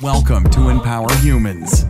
[0.00, 1.84] Welcome to Empower Humans.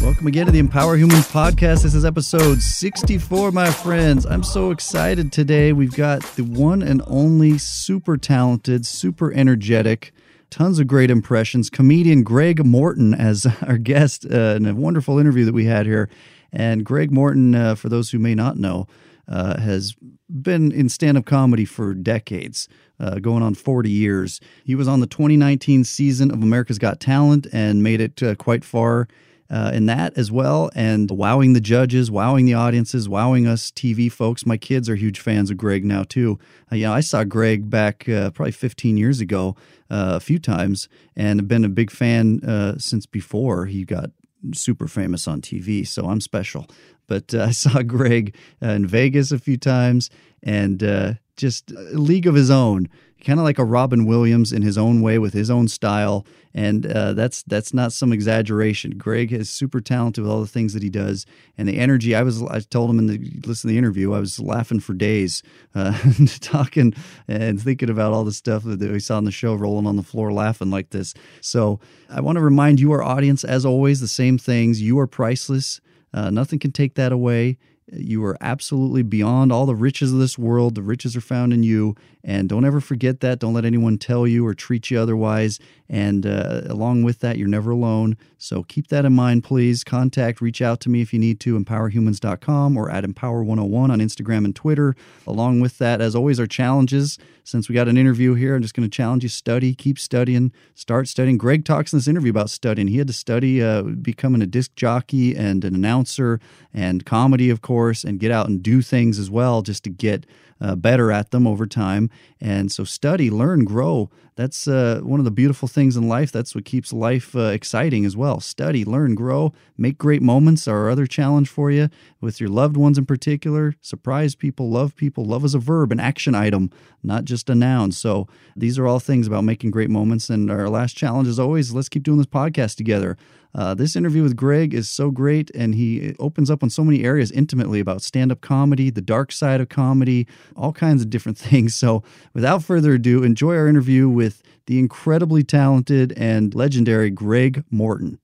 [0.00, 1.82] Welcome again to the Empower Humans podcast.
[1.82, 4.24] This is episode 64, my friends.
[4.24, 5.72] I'm so excited today.
[5.72, 10.12] We've got the one and only super talented, super energetic,
[10.50, 15.44] tons of great impressions, comedian Greg Morton as our guest uh, in a wonderful interview
[15.44, 16.08] that we had here.
[16.52, 18.86] And Greg Morton, uh, for those who may not know,
[19.28, 19.94] uh, has
[20.28, 22.68] been in stand up comedy for decades,
[23.00, 24.40] uh, going on 40 years.
[24.64, 28.64] He was on the 2019 season of America's Got Talent and made it uh, quite
[28.64, 29.08] far.
[29.50, 34.10] Uh, in that as well, and wowing the judges, wowing the audiences, wowing us TV
[34.10, 34.46] folks.
[34.46, 36.38] My kids are huge fans of Greg now too.
[36.72, 39.54] Uh, know, I saw Greg back uh, probably 15 years ago
[39.90, 42.40] a few times, and have been a big fan
[42.78, 44.10] since before he got
[44.52, 45.86] super famous on TV.
[45.86, 46.66] So I'm special.
[47.06, 50.10] But uh, I saw Greg uh, in Vegas a few times
[50.42, 52.88] and uh, just a league of his own,
[53.24, 56.26] kind of like a Robin Williams in his own way with his own style.
[56.52, 58.92] And uh, that's that's not some exaggeration.
[58.92, 61.26] Greg is super talented with all the things that he does
[61.58, 62.14] and the energy.
[62.14, 64.94] I was I told him in the listen to the interview, I was laughing for
[64.94, 65.42] days,
[65.74, 65.98] uh,
[66.40, 66.94] talking
[67.26, 70.02] and thinking about all the stuff that we saw on the show, rolling on the
[70.02, 71.14] floor laughing like this.
[71.40, 74.80] So I want to remind you, our audience, as always, the same things.
[74.80, 75.80] You are priceless.
[76.12, 77.58] Uh, nothing can take that away.
[77.92, 80.74] You are absolutely beyond all the riches of this world.
[80.74, 81.94] The riches are found in you.
[82.22, 83.38] And don't ever forget that.
[83.38, 85.60] Don't let anyone tell you or treat you otherwise.
[85.90, 88.16] And uh, along with that, you're never alone.
[88.38, 89.84] So keep that in mind, please.
[89.84, 94.46] Contact, reach out to me if you need to, empowerhumans.com or at empower101 on Instagram
[94.46, 94.96] and Twitter.
[95.26, 97.18] Along with that, as always, our challenges.
[97.46, 100.50] Since we got an interview here, I'm just going to challenge you study, keep studying,
[100.74, 101.36] start studying.
[101.36, 102.88] Greg talks in this interview about studying.
[102.88, 106.40] He had to study uh, becoming a disc jockey and an announcer
[106.72, 110.26] and comedy, of course, and get out and do things as well just to get
[110.60, 112.10] uh, better at them over time.
[112.40, 114.10] And so, study, learn, grow.
[114.36, 116.32] That's uh, one of the beautiful things in life.
[116.32, 118.40] That's what keeps life uh, exciting as well.
[118.40, 120.66] Study, learn, grow, make great moments.
[120.66, 121.88] Our other challenge for you
[122.20, 125.24] with your loved ones in particular surprise people, love people.
[125.24, 126.70] Love is a verb, an action item,
[127.02, 127.92] not just a noun.
[127.92, 128.26] So,
[128.56, 130.30] these are all things about making great moments.
[130.30, 133.16] And our last challenge is always let's keep doing this podcast together.
[133.54, 137.04] Uh, this interview with Greg is so great, and he opens up on so many
[137.04, 140.26] areas intimately about stand up comedy, the dark side of comedy,
[140.56, 141.74] all kinds of different things.
[141.74, 148.18] So, without further ado, enjoy our interview with the incredibly talented and legendary Greg Morton.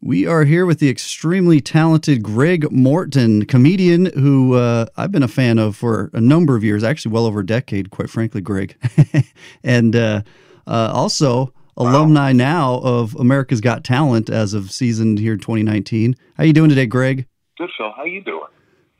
[0.00, 5.28] We are here with the extremely talented Greg Morton, comedian who uh, I've been a
[5.28, 8.76] fan of for a number of years, actually, well over a decade, quite frankly, Greg.
[9.64, 10.22] and uh,
[10.66, 16.16] uh, also, alumni now of America's Got Talent as of season here 2019.
[16.36, 17.26] How you doing today, Greg?
[17.58, 17.92] Good, Phil.
[17.96, 18.40] How you doing?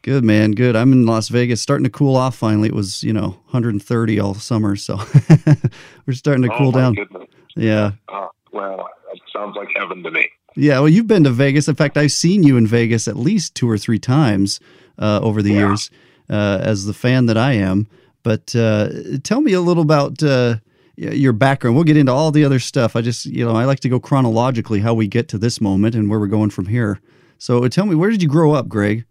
[0.03, 0.53] Good, man.
[0.53, 0.77] Good.
[0.77, 2.69] I'm in Las Vegas, starting to cool off finally.
[2.69, 4.97] It was, you know, 130 all summer, so
[6.07, 6.95] we're starting to oh, cool down.
[6.95, 7.29] Goodness.
[7.57, 7.93] Yeah.
[8.11, 10.29] Oh, well, that sounds like heaven to me.
[10.57, 11.69] Yeah, well, you've been to Vegas.
[11.69, 14.61] In fact, I've seen you in Vegas at least two or three times
[14.99, 15.69] uh, over the Yeah.
[15.69, 15.91] years
[16.31, 17.87] uh, as the fan that I am.
[18.23, 18.89] But uh,
[19.23, 20.57] tell me a little about uh,
[20.97, 21.77] your background.
[21.77, 22.97] We'll get into all the other stuff.
[22.97, 25.95] I just, you know, I like to go chronologically how we get to this moment
[25.95, 27.01] and where we're going from here.
[27.39, 29.05] So tell me, where did you grow up, Greg?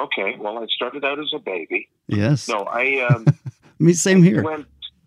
[0.00, 1.88] Okay, well, I started out as a baby.
[2.08, 2.48] Yes.
[2.48, 3.26] No, I um,
[3.78, 4.42] Me, same here.
[4.42, 4.66] went.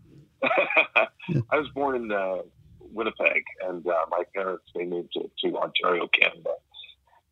[0.44, 1.08] I
[1.52, 2.42] was born in uh,
[2.80, 6.52] Winnipeg, and uh, my parents they moved to, to Ontario, Canada,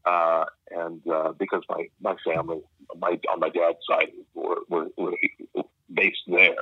[0.06, 2.62] uh, and uh, because my my family,
[2.97, 5.13] my on my dad's side, were, were, were
[5.94, 6.56] based there,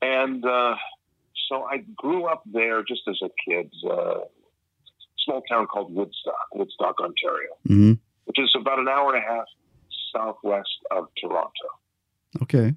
[0.00, 0.76] and uh,
[1.48, 3.72] so I grew up there just as a kid.
[3.88, 4.20] Uh,
[5.24, 7.92] small town called Woodstock, Woodstock, Ontario, hmm
[8.24, 9.46] which is about an hour and a half
[10.14, 11.50] southwest of Toronto.
[12.40, 12.74] Okay.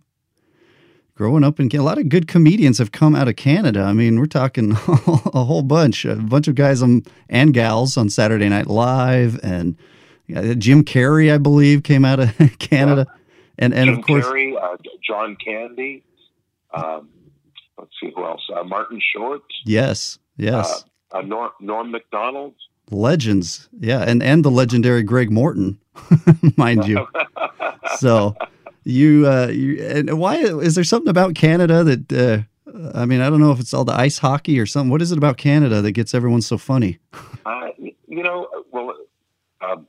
[1.13, 3.81] Growing up in a lot of good comedians have come out of Canada.
[3.83, 8.49] I mean, we're talking a whole bunch, a bunch of guys and gals on Saturday
[8.49, 9.77] Night Live, and
[10.27, 13.05] yeah, Jim Carrey, I believe, came out of Canada,
[13.57, 14.75] and and Jim of course, Carrey, uh,
[15.07, 16.03] John Candy.
[16.73, 17.09] Um,
[17.77, 18.41] let's see who else.
[18.55, 22.53] Uh, Martin Short, yes, yes, uh, Norm, Norm Macdonald.
[22.91, 25.79] legends, yeah, and and the legendary Greg Morton,
[26.57, 27.05] mind you.
[27.97, 28.35] So
[28.83, 32.11] you, uh, you, and why is there something about Canada that?
[32.11, 34.89] Uh, I mean, I don't know if it's all the ice hockey or something.
[34.91, 36.99] What is it about Canada that gets everyone so funny?
[37.45, 37.67] Uh,
[38.07, 38.93] you know, well,
[39.61, 39.87] um,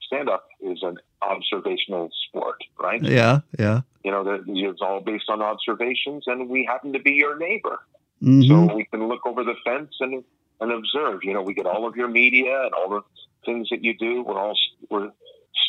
[0.00, 3.02] stand up is an observational sport, right?
[3.02, 3.82] Yeah, yeah.
[4.04, 7.78] You know, it's all based on observations, and we happen to be your neighbor.
[8.20, 10.24] hmm So we can look over the fence and
[10.60, 11.20] and observe.
[11.24, 13.02] You know, we get all of your media and all the
[13.44, 14.22] things that you do.
[14.22, 14.56] We're all
[14.90, 15.10] we're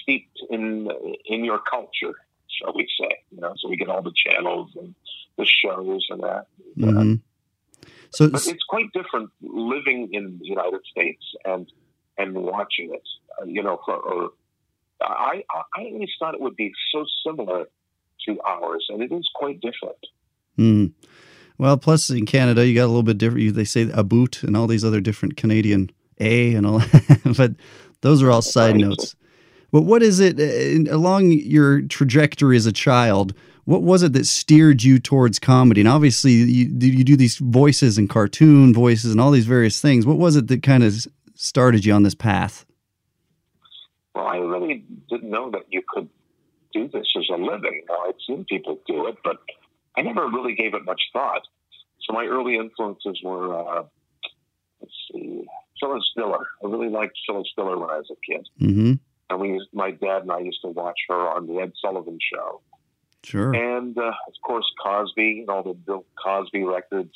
[0.02, 0.90] steeped in
[1.26, 2.16] in your culture,
[2.48, 3.12] shall we say?
[3.32, 4.96] You know, so we get all the channels and
[5.38, 6.48] the shows and that.
[6.76, 7.16] hmm
[8.12, 11.72] So but it's quite different living in the United States and
[12.18, 13.08] and watching it.
[13.42, 14.32] Uh, you know, for, or
[15.02, 15.44] I
[15.76, 17.66] I always thought it would be so similar
[18.28, 19.98] to ours, and it is quite different.
[20.58, 20.94] Mm.
[21.58, 23.56] Well, plus in Canada, you got a little bit different.
[23.56, 26.82] They say a boot and all these other different Canadian a and all,
[27.38, 27.54] but
[28.02, 29.16] those are all side notes.
[29.72, 33.34] But what is it uh, along your trajectory as a child?
[33.66, 35.82] What was it that steered you towards comedy?
[35.82, 40.06] And obviously, you, you do these voices and cartoon voices and all these various things.
[40.06, 42.66] What was it that kind of started you on this path?
[44.14, 46.10] Well, I really didn't know that you could
[46.74, 47.84] do this as a living.
[47.90, 49.38] Now, I'd seen people do it, but
[49.98, 51.44] I never really gave it much thought.
[52.02, 53.84] So my early influences were, uh,
[54.82, 55.46] let's see,
[55.80, 56.46] Phyllis Diller.
[56.64, 58.48] I really liked Phyllis Diller when I was a kid.
[58.62, 58.94] Mm-hmm.
[59.30, 62.62] And we, my dad and I used to watch her on the Ed Sullivan Show.
[63.24, 63.54] Sure.
[63.54, 67.14] And uh, of course, Cosby and all the Bill Cosby records.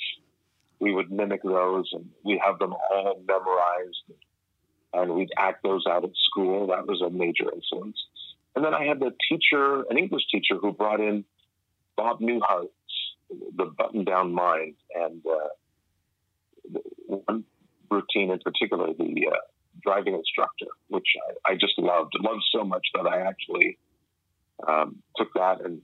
[0.80, 4.04] We would mimic those, and we have them all memorized,
[4.94, 6.68] and we'd act those out at school.
[6.68, 7.98] That was a major influence.
[8.56, 11.26] And then I had the teacher, an English teacher, who brought in
[11.96, 12.72] Bob Newhart's
[13.56, 17.44] The Button Down Mind, and uh, one
[17.90, 19.36] routine in particular, the uh,
[19.84, 21.08] driving instructor, which
[21.46, 23.78] I, I, just loved, loved so much that I actually
[24.68, 25.82] um, took that and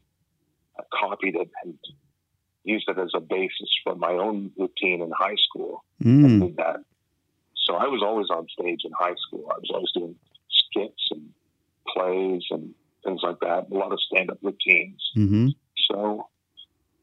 [0.78, 1.78] uh, copied it and
[2.64, 5.84] used it as a basis for my own routine in high school.
[6.04, 6.40] Mm.
[6.42, 6.78] did that.
[7.63, 9.50] So I was always on stage in high school.
[9.50, 10.15] I was always doing
[10.50, 11.30] skits and
[11.88, 12.74] plays and
[13.04, 13.68] things like that.
[13.71, 15.01] A lot of stand-up routines.
[15.15, 15.50] Mm-hmm.
[15.89, 16.27] So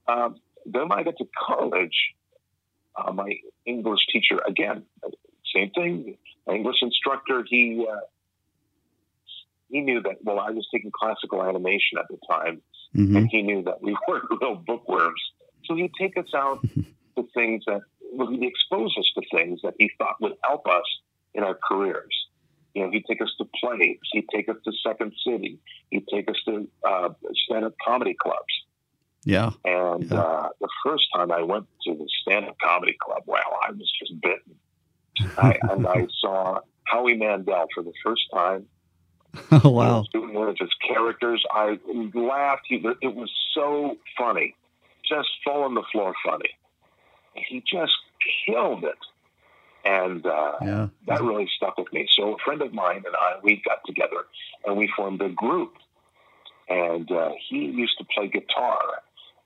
[0.08, 0.36] um,
[0.66, 2.14] then I got to college.
[2.96, 4.82] Uh, my English teacher, again,
[5.54, 6.16] same thing.
[6.46, 8.00] My English instructor, he uh,
[9.68, 10.16] he knew that.
[10.22, 12.60] Well, I was taking classical animation at the time,
[12.96, 13.16] mm-hmm.
[13.16, 15.20] and he knew that we weren't real bookworms.
[15.64, 16.62] So he'd take us out
[17.16, 20.84] to things that would well, expose us to things that he thought would help us
[21.34, 22.14] in our careers.
[22.74, 23.98] You know, he'd take us to plays.
[24.12, 25.58] He'd take us to Second City.
[25.90, 27.08] He'd take us to uh,
[27.46, 28.64] stand-up comedy clubs.
[29.24, 29.50] Yeah.
[29.64, 30.20] And yeah.
[30.20, 34.20] Uh, the first time I went to the stand-up comedy club, well, I was just
[34.20, 34.54] bitten.
[35.38, 38.66] I, and I saw Howie Mandel for the first time.
[39.52, 40.04] Oh wow!
[40.12, 41.78] Doing one of his characters, I
[42.14, 42.62] laughed.
[42.66, 44.56] He, it was so funny,
[45.08, 46.50] just fall on the floor funny.
[47.34, 47.92] He just
[48.46, 48.98] killed it,
[49.84, 50.88] and uh, yeah.
[51.06, 52.08] that really stuck with me.
[52.16, 54.26] So a friend of mine and I, we got together
[54.64, 55.74] and we formed a group.
[56.68, 58.78] And uh, he used to play guitar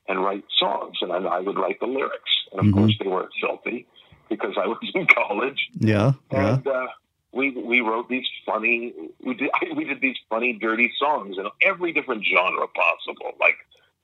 [0.06, 2.30] and write songs, and I would write the lyrics.
[2.52, 2.78] And of mm-hmm.
[2.78, 3.86] course, they weren't filthy
[4.28, 5.68] because I was in college.
[5.78, 6.72] Yeah, and yeah.
[6.72, 6.86] Uh,
[7.32, 8.94] we we wrote these funny
[9.24, 13.56] we did we did these funny dirty songs in every different genre possible, like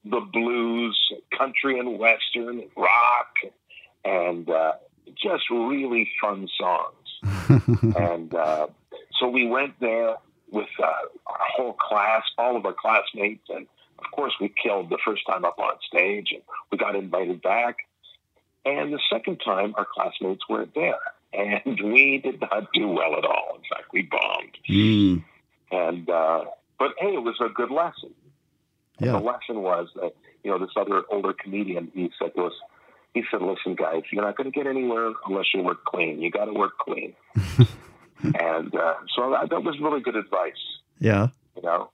[0.04, 0.98] the blues,
[1.36, 3.34] country and western, rock,
[4.04, 4.72] and uh,
[5.22, 6.96] just really fun songs.
[7.96, 8.66] and uh,
[9.18, 10.16] so we went there
[10.50, 10.86] with uh,
[11.26, 13.66] our whole class, all of our classmates, and
[13.98, 17.76] of course we killed the first time up on stage, and we got invited back.
[18.64, 20.98] And the second time, our classmates weren't there,
[21.32, 23.56] and we did not do well at all.
[23.56, 24.58] In fact, we bombed.
[24.68, 25.24] Mm.
[25.70, 26.44] And uh,
[26.78, 28.14] but hey, it was a good lesson.
[28.98, 29.12] Yeah.
[29.12, 32.52] The lesson was that you know this other older comedian he said to us,
[33.14, 36.20] he said, "Listen, guys, you're not going to get anywhere unless you work clean.
[36.20, 37.14] You got to work clean."
[38.22, 40.52] and uh, so that, that, was really good advice.
[40.98, 41.28] Yeah.
[41.56, 41.90] You know.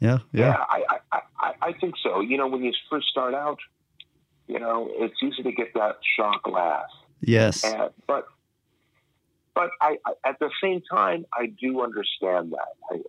[0.00, 0.18] Yeah.
[0.32, 0.46] Yeah.
[0.46, 2.20] yeah I, I, I, I think so.
[2.20, 3.58] You know, when you first start out,
[4.46, 6.90] you know, it's easy to get that shock laugh.
[7.20, 7.64] Yes.
[7.64, 8.26] And, but
[9.54, 12.74] but I, I, at the same time, I do understand that.
[12.90, 13.00] I,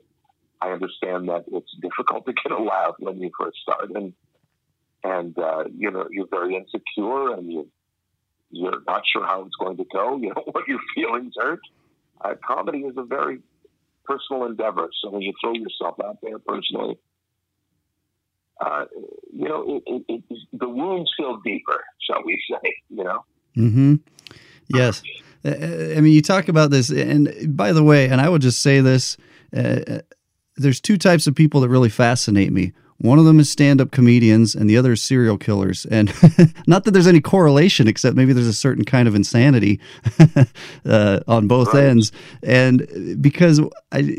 [0.62, 4.14] I understand that it's difficult to get a laugh when you first start, and
[5.06, 7.68] and uh, you know you're very insecure, and you
[8.50, 10.18] you're not sure how it's going to go.
[10.22, 11.60] You know what your feelings hurt.
[12.22, 13.40] Uh, comedy is a very
[14.06, 16.98] personal endeavor, so when you throw yourself out there personally,
[18.60, 18.86] uh,
[19.34, 22.76] you know, it, it, it, the wounds feel deeper, shall we say?
[22.90, 23.26] You know.
[23.54, 23.96] Hmm.
[24.68, 25.04] Yes.
[25.44, 28.82] I mean, you talk about this, and by the way, and I will just say
[28.82, 29.18] this:
[29.56, 30.00] uh,
[30.56, 32.74] there's two types of people that really fascinate me.
[33.00, 35.86] One of them is stand-up comedians, and the other is serial killers.
[35.86, 36.14] And
[36.68, 39.82] not that there's any correlation, except maybe there's a certain kind of insanity
[40.86, 41.84] uh, on both right.
[41.84, 42.14] ends.
[42.42, 43.60] And because
[43.92, 44.16] I,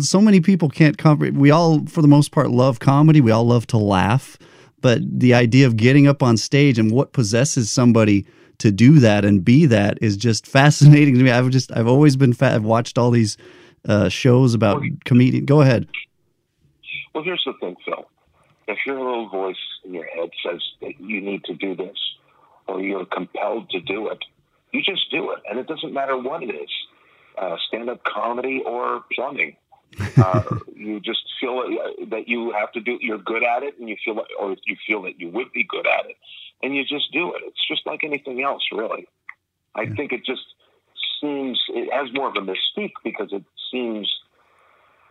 [0.00, 3.22] so many people can't comprehend, we all, for the most part, love comedy.
[3.22, 4.36] We all love to laugh,
[4.82, 8.26] but the idea of getting up on stage and what possesses somebody
[8.58, 11.30] to do that and be that is just fascinating to me.
[11.30, 13.38] I've just, I've always been, fa- I've watched all these
[13.88, 15.46] uh, shows about comedian.
[15.46, 15.88] Go ahead.
[17.14, 18.04] Well, here's the thing, Phil
[18.68, 21.96] if your little voice in your head says that you need to do this,
[22.66, 24.18] or you're compelled to do it,
[24.72, 26.70] you just do it, and it doesn't matter what it is,
[27.38, 29.56] uh, stand-up comedy or plumbing.
[30.18, 30.42] uh,
[30.76, 31.62] you just feel
[32.10, 32.98] that you have to do.
[33.00, 35.64] You're good at it, and you feel, like, or you feel that you would be
[35.64, 36.16] good at it,
[36.62, 37.42] and you just do it.
[37.46, 39.08] It's just like anything else, really.
[39.74, 39.94] I Yeah.
[39.96, 40.44] think it just
[41.20, 44.08] seems it has more of a mystique because it seems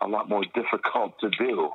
[0.01, 1.71] a lot more difficult to do.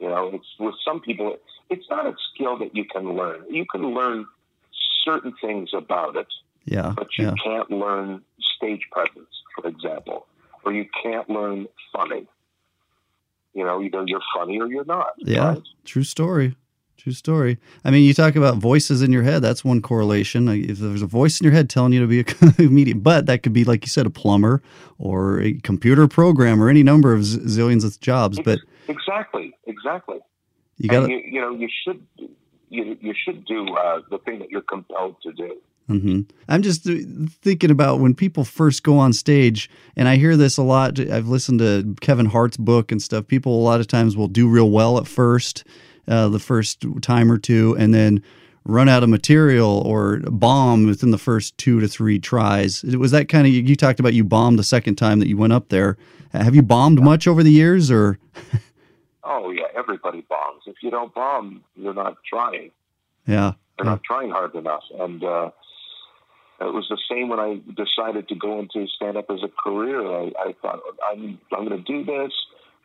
[0.00, 1.36] You know, it's with some people,
[1.70, 3.42] it's not a skill that you can learn.
[3.50, 4.26] You can learn
[5.04, 6.28] certain things about it,
[6.66, 6.92] Yeah.
[6.96, 7.34] but you Yeah.
[7.42, 8.22] can't learn
[8.56, 10.26] stage presence, for example,
[10.64, 12.26] or you can't learn funny.
[13.54, 15.14] You know, either you're funny or you're not.
[15.18, 15.48] Yeah.
[15.54, 15.62] right?
[15.84, 16.54] True story.
[16.96, 17.58] True story.
[17.84, 19.40] I mean, you talk about voices in your head.
[19.40, 20.48] That's one correlation.
[20.48, 23.42] If there's a voice in your head telling you to be a comedian, but that
[23.44, 24.62] could be, like you said, a plumber
[24.98, 28.40] or a computer programmer, any number of z- zillions of jobs.
[28.44, 30.18] But Exactly, exactly.
[30.78, 32.06] you got you, you know, you should
[32.70, 35.56] you, you should do uh, the thing that you're compelled to do.
[35.86, 36.82] hmm I'm just
[37.42, 40.98] thinking about when people first go on stage, and I hear this a lot.
[41.00, 43.26] I've listened to Kevin Hart's book and stuff.
[43.26, 45.64] People a lot of times will do real well at first,
[46.06, 48.22] uh, the first time or two, and then
[48.64, 52.82] run out of material or bomb within the first two to three tries.
[52.82, 54.12] Was that kind of you talked about?
[54.14, 55.96] You bombed the second time that you went up there.
[56.32, 58.18] Have you bombed much over the years, or
[59.30, 60.62] Oh yeah, everybody bombs.
[60.66, 62.70] If you don't bomb, you're not trying.
[63.26, 64.84] yeah, You're not trying hard enough.
[64.98, 65.50] And uh,
[66.62, 70.00] it was the same when I decided to go into stand up as a career.
[70.00, 70.80] I, I thought
[71.12, 72.32] I'm I'm going to do this.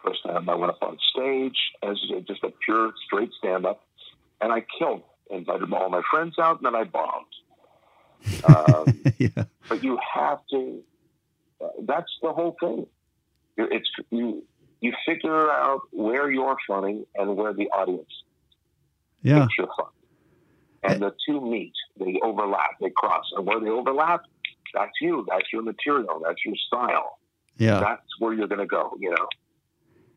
[0.06, 1.98] First time I went up on stage as
[2.28, 3.82] just a pure straight stand up,
[4.42, 5.04] and I killed.
[5.32, 7.26] Invited all my friends out, and then I bombed.
[8.44, 10.84] Um, yeah, but you have to.
[11.64, 12.86] Uh, that's the whole thing.
[13.56, 14.44] It's you.
[14.84, 18.10] You figure out where you're funny and where the audience
[19.22, 19.96] yeah, thinks you're funny,
[20.84, 21.72] and the two meet.
[21.98, 22.72] They overlap.
[22.82, 24.24] They cross, and where they overlap,
[24.74, 25.26] that's you.
[25.30, 26.22] That's your material.
[26.26, 27.18] That's your style.
[27.58, 27.80] yeah.
[27.80, 28.98] That's where you're going to go.
[29.00, 29.28] You know.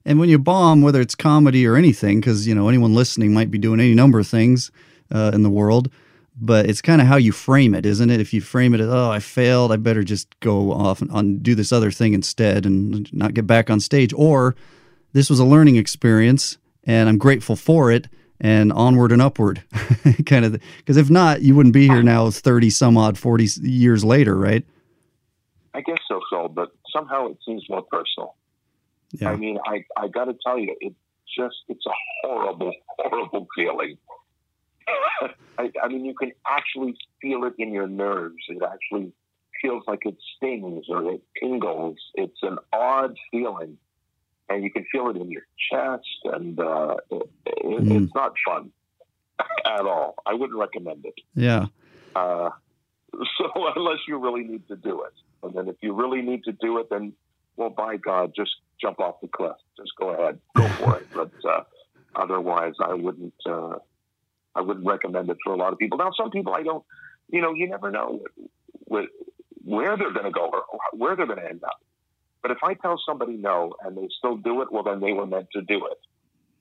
[0.04, 3.52] And when you bomb, whether it's comedy or anything, because you know anyone listening might
[3.52, 4.73] be doing any number of things
[5.12, 5.92] uh, in the world,
[6.37, 8.21] but it's kind of how you frame it, isn't it?
[8.21, 9.73] If you frame it as "Oh, I failed.
[9.73, 13.47] I better just go off and on, do this other thing instead, and not get
[13.47, 14.55] back on stage," or
[15.12, 19.62] "This was a learning experience, and I'm grateful for it." And onward and upward,
[20.26, 20.61] kind of.
[20.76, 24.62] Because if not, you wouldn't be here now, thirty some odd, forty years later, right?
[25.76, 28.35] I guess so, so, but somehow it seems more personal.
[29.12, 29.31] Yeah.
[29.31, 30.95] I mean, I, I got to tell you, it
[31.38, 31.90] just, it's a
[32.23, 33.99] horrible, horrible feeling.
[35.59, 38.37] I, I mean, you can actually feel it in your nerves.
[38.49, 39.12] It actually
[39.62, 41.97] feels like it stings or it tingles.
[42.14, 43.78] It's an odd feeling.
[44.49, 48.05] And you can feel it in your chest, and uh, it, it, Mm.
[48.05, 48.71] it's not fun
[49.66, 50.14] at all.
[50.25, 51.14] I wouldn't recommend it.
[51.35, 51.66] Yeah.
[52.14, 52.50] Uh,
[53.38, 55.12] so unless you really need to do it,
[55.43, 57.12] and then if you really need to do it, then
[57.57, 59.57] well, by God, just jump off the cliff.
[59.76, 61.07] Just go ahead, go for it.
[61.12, 61.62] But uh,
[62.14, 63.35] otherwise, I wouldn't.
[64.57, 65.99] I wouldn't recommend it for a lot of people.
[65.99, 66.85] Now, some people I don't.
[67.29, 68.21] You know, you never know
[68.91, 71.81] wh- wh- where they're going to go or where they're going to end up.
[72.41, 75.27] But if I tell somebody no and they still do it, well, then they were
[75.27, 75.99] meant to do it.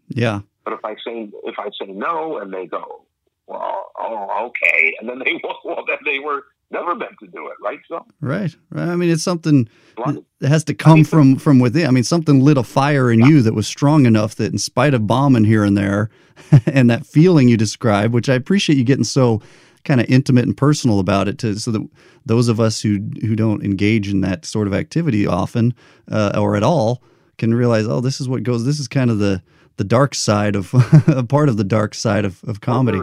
[0.08, 0.42] Yeah.
[0.64, 3.06] But if I say if I say no and they go,
[3.48, 7.56] well, oh, okay, and then they well, then they were never meant to do it,
[7.62, 7.80] right?
[7.88, 8.56] So Right.
[8.70, 8.90] Right.
[8.90, 9.68] I mean, it's something
[9.98, 11.88] a lot of- it has to come from from within.
[11.88, 14.94] I mean, something lit a fire in you that was strong enough that, in spite
[14.94, 16.10] of bombing here and there,
[16.66, 19.42] and that feeling you describe, which I appreciate you getting so
[19.84, 21.88] kind of intimate and personal about it, to so that
[22.26, 25.74] those of us who who don't engage in that sort of activity often
[26.12, 27.02] uh, or at all
[27.38, 28.66] can realize, oh, this is what goes.
[28.66, 29.42] This is kind of the
[29.78, 30.74] the dark side of
[31.08, 33.02] a part of the dark side of, of comedy.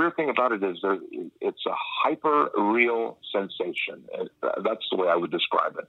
[0.00, 0.98] Weird thing about it is there,
[1.40, 3.96] it's a hyper real sensation.
[4.14, 4.32] It-
[4.66, 5.86] That's the way I would describe it.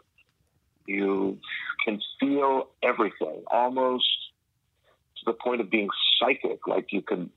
[0.88, 1.38] You
[1.86, 4.10] can feel everything, almost
[5.18, 5.90] to the point of being
[6.20, 6.60] psychic.
[6.68, 7.30] Like you can,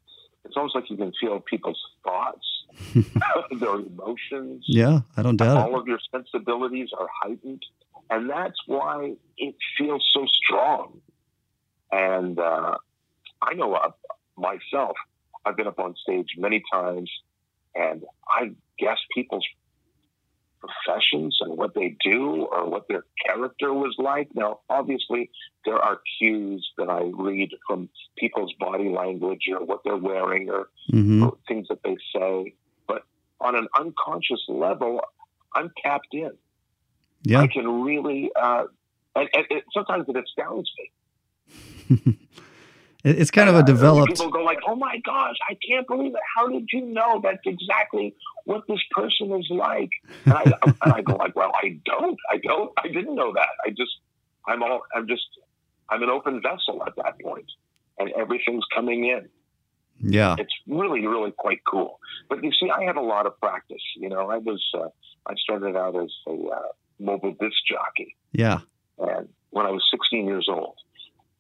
[0.45, 2.47] it's almost like you can feel people's thoughts,
[3.61, 4.64] their emotions.
[4.66, 5.73] Yeah, I don't doubt all it.
[5.75, 7.62] All of your sensibilities are heightened,
[8.11, 11.00] and that's why it feels so strong.
[11.93, 12.76] And uh,
[13.43, 13.90] I know uh,
[14.37, 14.97] myself,
[15.45, 17.11] I've been up on stage many times,
[17.75, 19.47] and I guess people's
[20.61, 24.29] professions and what they do or what their character was like.
[24.35, 25.31] Now, obviously,
[25.65, 30.69] there are cues that I read from people's body language or what they're wearing or
[30.91, 32.55] hmm or things that they say.
[32.87, 33.03] But
[33.41, 35.01] on an unconscious level,
[35.55, 36.33] I'm tapped in.
[37.23, 37.41] Yeah.
[37.41, 38.65] I can really, uh,
[39.17, 42.19] and, and it, sometimes it astounds me.
[43.05, 44.09] It's kind of a developed.
[44.09, 46.21] People go like, "Oh my gosh, I can't believe it!
[46.35, 49.91] How did you know that's exactly what this person is like?"
[50.25, 52.19] And I, and I go like, "Well, I don't.
[52.31, 52.73] I don't.
[52.83, 53.51] I didn't know that.
[53.67, 53.93] I just,
[54.47, 55.27] I'm all, I'm just,
[55.91, 57.45] I'm an open vessel at that point,
[57.99, 59.29] and everything's coming in.
[60.01, 62.01] Yeah, it's really, really quite cool.
[62.31, 63.83] But you see, I had a lot of practice.
[63.97, 64.89] You know, I was, uh,
[65.27, 66.69] I started out as a uh,
[66.99, 68.17] mobile disc jockey.
[68.33, 68.61] Yeah,
[68.99, 70.77] and when I was 16 years old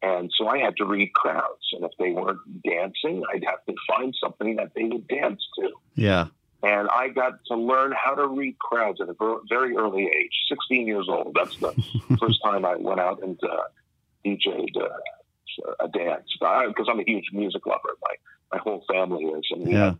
[0.04, 1.64] and so I had to read crowds.
[1.72, 5.70] And if they weren't dancing, I'd have to find something that they would dance to.
[5.94, 6.26] Yeah.
[6.62, 9.14] And I got to learn how to read crowds at a
[9.48, 11.34] very early age, 16 years old.
[11.34, 11.72] That's the
[12.20, 13.64] first time I went out and uh,
[14.26, 14.88] DJ'd uh,
[15.80, 17.96] a dance because I'm a huge music lover.
[18.02, 18.14] My
[18.52, 19.86] my whole family is, and we yeah.
[19.86, 19.98] had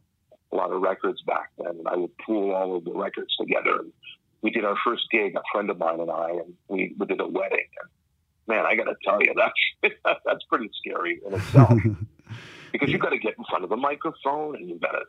[0.53, 1.79] a lot of records back then.
[1.79, 3.81] And I would pool all of the records together.
[3.81, 3.93] And
[4.43, 7.21] we did our first gig, a friend of mine and I, and we, we did
[7.21, 7.67] a wedding.
[7.81, 7.89] And
[8.47, 9.53] man, I got to tell you, that's
[10.25, 11.79] that's pretty scary in itself
[12.73, 15.05] because you've got to get in front of the microphone and you've got to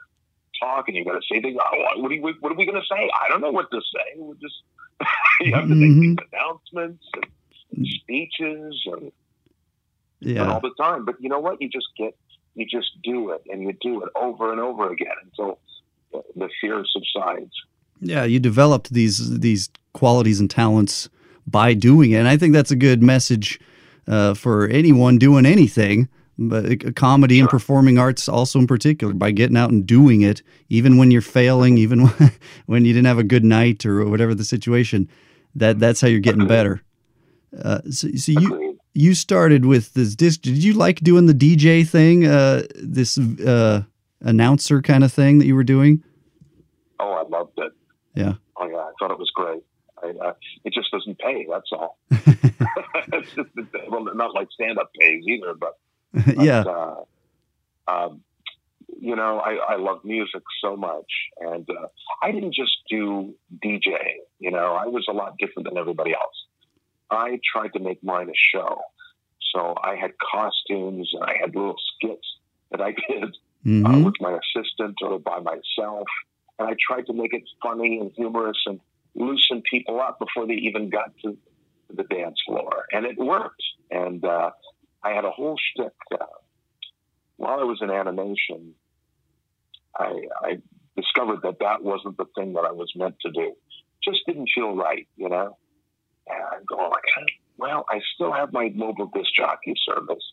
[0.62, 1.58] talk and you've got to say things.
[1.60, 3.10] Oh, what are we what are we going to say?
[3.13, 4.20] I don't know what to say.
[4.20, 4.62] We're just
[5.41, 6.00] you have to mm-hmm.
[6.00, 7.05] make these announcements
[7.72, 9.12] and speeches and,
[10.20, 10.44] yeah.
[10.44, 11.05] and all the time.
[11.05, 11.62] But you know what?
[11.62, 12.15] You just get
[12.55, 15.60] you just do it and you do it over and over again until
[16.36, 17.51] the fear subsides.
[18.00, 21.10] Yeah, you developed these these qualities and talents
[21.48, 22.17] by doing it.
[22.17, 23.60] And I think that's a good message
[24.08, 29.58] uh, for anyone doing anything, but comedy and performing arts also in particular, by getting
[29.58, 32.08] out and doing it, even when you're failing, even
[32.66, 35.10] when you didn't have a good night or whatever the situation.
[35.56, 36.82] That that's how you're getting better.
[37.58, 40.42] Uh, so, so you you started with this disc.
[40.42, 42.26] Did you like doing the DJ thing?
[42.26, 43.84] Uh, this uh,
[44.22, 46.04] announcer kind of thing that you were doing?
[47.00, 47.72] Oh, I loved it.
[48.16, 48.34] Yeah.
[48.58, 49.64] Oh yeah, I thought it was great.
[50.12, 50.34] Uh,
[50.64, 51.48] it just doesn't pay.
[51.50, 51.98] That's all.
[52.12, 53.50] it's just,
[53.90, 55.78] well, not like stand up pays either, but,
[56.14, 56.62] but yeah.
[56.62, 57.04] Uh,
[57.88, 58.22] um,
[59.00, 61.88] you know, I, I love music so much, and uh,
[62.22, 63.34] I didn't just do
[63.64, 63.92] DJ.
[64.40, 66.36] You know, I was a lot different than everybody else.
[67.12, 68.80] I tried to make mine a show,
[69.54, 72.28] so I had costumes and I had little skits
[72.72, 73.28] that I did uh,
[73.65, 73.86] mm-hmm.
[73.86, 76.08] uh, with my assistant or by myself,
[76.60, 78.80] and I tried to make it funny and humorous and
[79.15, 81.38] loosen people up before they even got to
[81.93, 82.86] the dance floor.
[82.91, 83.63] And it worked.
[83.89, 84.51] And uh,
[85.04, 85.93] I had a whole shtick.
[86.12, 86.25] Uh,
[87.38, 88.73] while I was in animation,
[89.97, 90.62] I, I
[90.95, 93.54] discovered that that wasn't the thing that I was meant to do.
[94.04, 95.58] Just didn't feel right, you know?
[96.28, 97.04] And I'm going like,
[97.58, 100.23] well, I still have my mobile disc jockey service.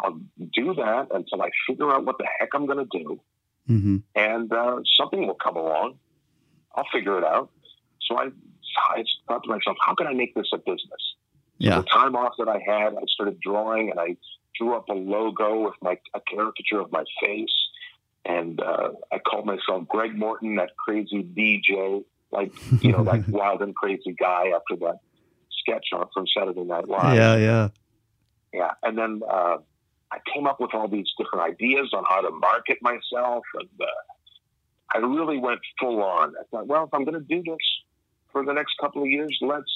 [0.00, 0.20] I'll
[0.54, 3.20] do that until I figure out what the heck I'm going to do.
[3.68, 3.96] Mm-hmm.
[4.14, 5.98] And uh, something will come along.
[6.74, 7.50] I'll figure it out.
[8.08, 8.28] So I,
[8.94, 11.14] I thought to myself, how can I make this a business?
[11.58, 11.76] Yeah.
[11.76, 14.16] So the time off that I had, I started drawing and I
[14.58, 17.46] drew up a logo with my a caricature of my face.
[18.24, 23.62] And uh, I called myself Greg Morton, that crazy DJ, like, you know, like wild
[23.62, 24.98] and crazy guy after that
[25.60, 27.16] sketch on from Saturday Night Live.
[27.16, 27.68] Yeah, yeah.
[28.52, 28.70] Yeah.
[28.82, 29.58] And then uh,
[30.10, 33.44] I came up with all these different ideas on how to market myself.
[33.54, 36.34] And uh, I really went full on.
[36.38, 37.56] I thought, well, if I'm going to do this,
[38.32, 39.72] for the next couple of years, let's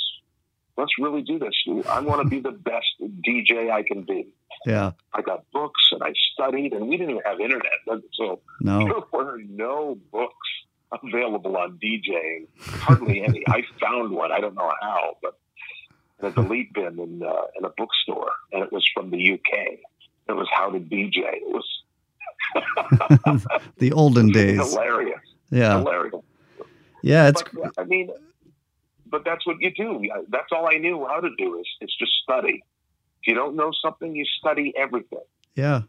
[0.77, 1.55] let's really do this.
[1.89, 4.29] I want to be the best DJ I can be.
[4.67, 4.93] Yeah.
[5.13, 7.73] I got books and I studied, and we didn't even have internet,
[8.15, 8.79] so no.
[9.13, 10.49] there were no books
[10.93, 12.47] available on DJing.
[12.61, 13.43] Hardly any.
[13.49, 14.33] I found one.
[14.33, 15.39] I don't know how, but
[16.21, 19.79] in a delete bin in uh, in a bookstore, and it was from the UK.
[20.29, 21.17] It was how to DJ.
[21.17, 21.67] It was
[23.79, 24.57] the olden days.
[24.57, 25.21] Hilarious.
[25.51, 25.79] Yeah.
[25.79, 26.23] Hilarious.
[27.03, 27.43] Yeah, it's.
[27.43, 28.11] But, I mean,
[29.13, 30.03] but that's what you do.
[30.31, 32.65] That's all I knew how to do is, is just study.
[33.21, 35.21] If you don't know something, you study everything.
[35.55, 35.83] Yeah.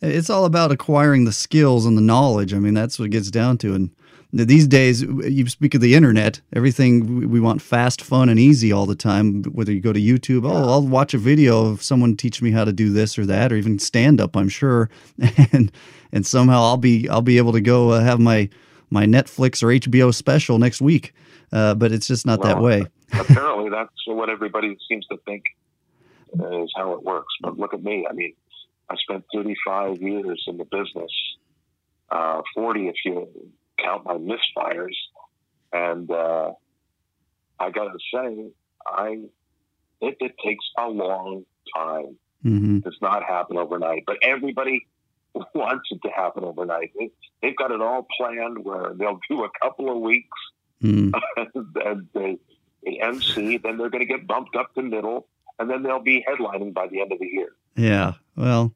[0.00, 2.54] It's all about acquiring the skills and the knowledge.
[2.54, 3.74] I mean, that's what it gets down to.
[3.74, 3.90] And
[4.32, 8.86] these days, you speak of the internet, everything we want fast, fun, and easy all
[8.86, 9.42] the time.
[9.44, 12.64] Whether you go to YouTube, oh, I'll watch a video of someone teach me how
[12.64, 14.36] to do this or that, or even stand up.
[14.36, 14.90] I'm sure,
[15.52, 15.72] and
[16.12, 18.50] and somehow I'll be I'll be able to go uh, have my
[18.90, 21.14] my Netflix or HBO special next week.
[21.52, 22.84] Uh, but it's just not well, that way.
[23.12, 25.44] apparently, that's what everybody seems to think
[26.34, 27.34] is how it works.
[27.40, 28.06] But look at me.
[28.08, 28.34] I mean,
[28.90, 31.10] I spent 35 years in the business,
[32.10, 33.28] uh, 40 if you
[33.78, 34.96] count my misfires,
[35.72, 36.52] and uh,
[37.58, 38.50] I got to say,
[38.86, 39.20] I
[40.00, 42.16] it, it, takes a long time.
[42.44, 42.76] Mm-hmm.
[42.76, 44.04] It does not happen overnight.
[44.06, 44.86] But everybody
[45.54, 46.92] wants it to happen overnight.
[46.98, 47.10] They,
[47.42, 50.38] they've got it all planned where they'll do a couple of weeks
[50.82, 51.12] mm.
[51.84, 52.38] and they,
[52.82, 55.26] the MC, then they're going to get bumped up to middle,
[55.58, 57.50] and then they'll be headlining by the end of the year.
[57.76, 58.14] Yeah.
[58.36, 58.74] Well,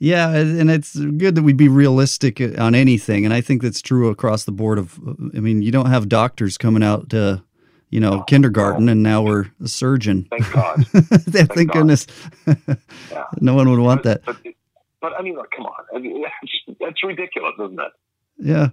[0.00, 4.08] Yeah, and it's good that we'd be realistic on anything, and I think that's true
[4.08, 4.78] across the board.
[4.78, 4.98] Of,
[5.36, 7.42] I mean, you don't have doctors coming out to,
[7.90, 10.28] you know, kindergarten, and now we're a surgeon.
[10.30, 10.86] Thank God.
[10.86, 12.06] thank, thank goodness.
[12.46, 13.24] yeah.
[13.40, 14.42] No one would want but, that.
[14.42, 14.54] But,
[15.00, 17.92] but, I mean, like, come on, I mean, that's, that's ridiculous, isn't it?
[18.38, 18.68] Yeah,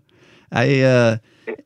[0.51, 0.81] I.
[0.81, 1.65] uh it,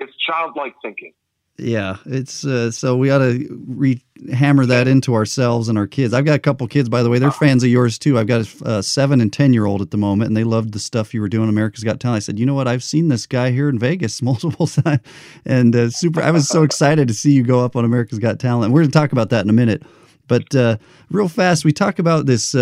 [0.00, 1.12] It's childlike thinking.
[1.60, 4.00] Yeah, it's uh, so we ought to re-
[4.32, 6.14] hammer that into ourselves and our kids.
[6.14, 7.18] I've got a couple kids, by the way.
[7.18, 8.16] They're fans of yours too.
[8.16, 10.72] I've got a uh, seven and ten year old at the moment, and they loved
[10.72, 11.48] the stuff you were doing.
[11.48, 12.18] America's Got Talent.
[12.18, 12.68] I said, you know what?
[12.68, 15.00] I've seen this guy here in Vegas multiple times,
[15.44, 16.22] and uh, super.
[16.22, 18.72] I was so excited to see you go up on America's Got Talent.
[18.72, 19.82] We're going to talk about that in a minute,
[20.28, 20.76] but uh,
[21.10, 22.54] real fast, we talk about this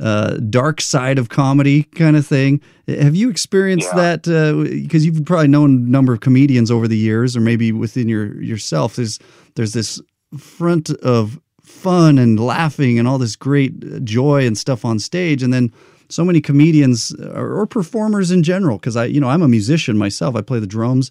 [0.00, 2.60] uh, uh, dark side of comedy kind of thing.
[2.88, 4.16] Have you experienced Yeah.
[4.24, 4.62] that?
[4.82, 8.42] Because you've probably known a number of comedians over the years, or maybe within your
[8.42, 8.96] yourself.
[8.96, 9.18] There's
[9.54, 10.00] there's this
[10.38, 15.42] front of fun and laughing and all this great uh, joy and stuff on stage,
[15.42, 15.72] and then
[16.08, 18.78] so many comedians or, or performers in general.
[18.78, 20.34] Because I, you know, I'm a musician myself.
[20.36, 21.10] I play the drums.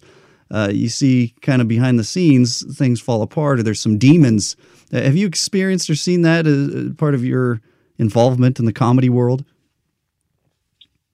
[0.50, 4.56] Uh, you see, kind of behind the scenes, things fall apart, or there's some demons.
[4.92, 7.60] Uh, have you experienced or seen that as part of your
[8.00, 9.44] involvement in the comedy world?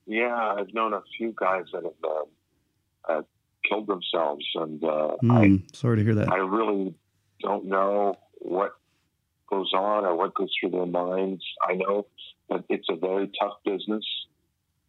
[0.06, 3.22] Yeah, I've known a few guys that have uh, uh,
[3.68, 6.32] killed themselves, and uh, Hmm, sorry to hear that.
[6.32, 6.94] I I really
[7.40, 8.72] don't know what
[9.50, 11.42] goes on or what goes through their minds.
[11.68, 12.06] I know
[12.48, 14.04] that it's a very tough business,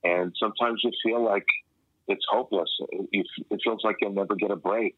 [0.04, 1.46] and sometimes you feel like
[2.08, 2.70] it's hopeless.
[3.12, 4.96] It, it feels like you'll never get a break.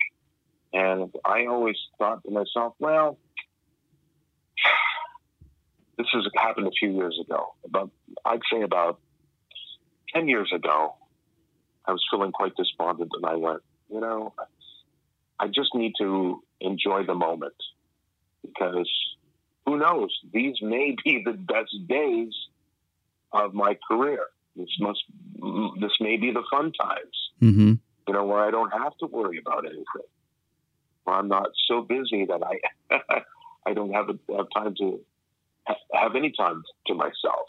[0.71, 3.17] And I always thought to myself, well,
[5.99, 7.53] this has happened a few years ago.
[7.65, 7.91] About
[8.25, 8.99] I'd say about
[10.15, 10.95] ten years ago,
[11.85, 14.33] I was feeling quite despondent, and I went, you know,
[15.38, 17.55] I just need to enjoy the moment
[18.41, 18.89] because
[19.65, 20.17] who knows?
[20.33, 22.33] These may be the best days
[23.33, 24.21] of my career.
[24.55, 25.03] This must,
[25.79, 27.29] this may be the fun times.
[27.39, 27.73] hmm
[28.07, 30.09] You know, where I don't have to worry about anything.
[31.03, 32.95] Where I'm not so busy that I,
[33.67, 34.99] I don't have, a, have time to
[35.93, 37.45] have any time to myself.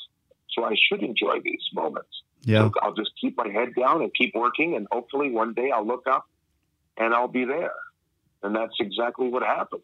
[0.52, 2.08] So I should enjoy these moments.
[2.42, 2.62] Yeah.
[2.68, 5.86] So I'll just keep my head down and keep working, and hopefully one day I'll
[5.86, 6.26] look up
[6.96, 7.72] and I'll be there.
[8.42, 9.82] And that's exactly what happened.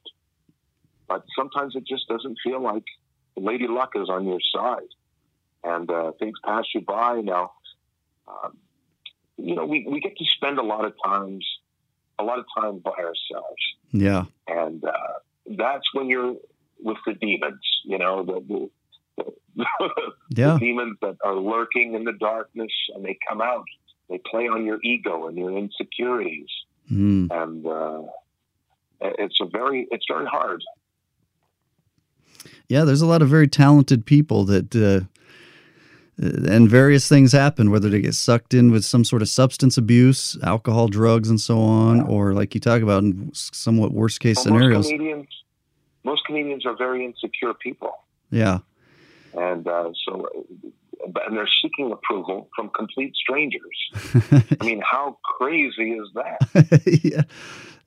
[1.08, 2.84] But sometimes it just doesn't feel like
[3.36, 4.88] Lady Luck is on your side,
[5.62, 7.20] and uh, things pass you by.
[7.20, 7.52] Now,
[8.26, 8.56] um,
[9.36, 11.46] you know, we, we get to spend a lot of times,
[12.18, 14.24] a lot of time by ourselves Yeah.
[14.48, 14.90] and uh,
[15.46, 16.36] that's when you're
[16.82, 17.60] with the demons.
[17.84, 18.68] You know, the,
[19.16, 19.24] the,
[19.56, 19.64] the,
[20.30, 20.54] Yeah.
[20.54, 23.64] the demons that are lurking in the darkness, and they come out.
[24.08, 26.48] They play on your ego and your insecurities,
[26.92, 27.28] Mm.
[27.32, 28.02] and uh,
[29.00, 30.62] it's a very, it's very hard.
[32.68, 35.06] Yeah, there's a lot of very talented people that, uh,
[36.18, 40.38] and various things happen, whether they get sucked in with some sort of substance abuse,
[40.42, 44.86] alcohol, drugs, and so on, or like you talk about in somewhat worst case scenarios.
[44.86, 45.26] Comedians,
[46.06, 47.92] most comedians are very insecure people,
[48.30, 48.58] Yeah.
[49.34, 50.26] and uh, so,
[51.26, 53.76] and they're seeking approval from complete strangers.
[54.60, 56.38] I mean, how crazy is that?
[57.04, 57.22] yeah,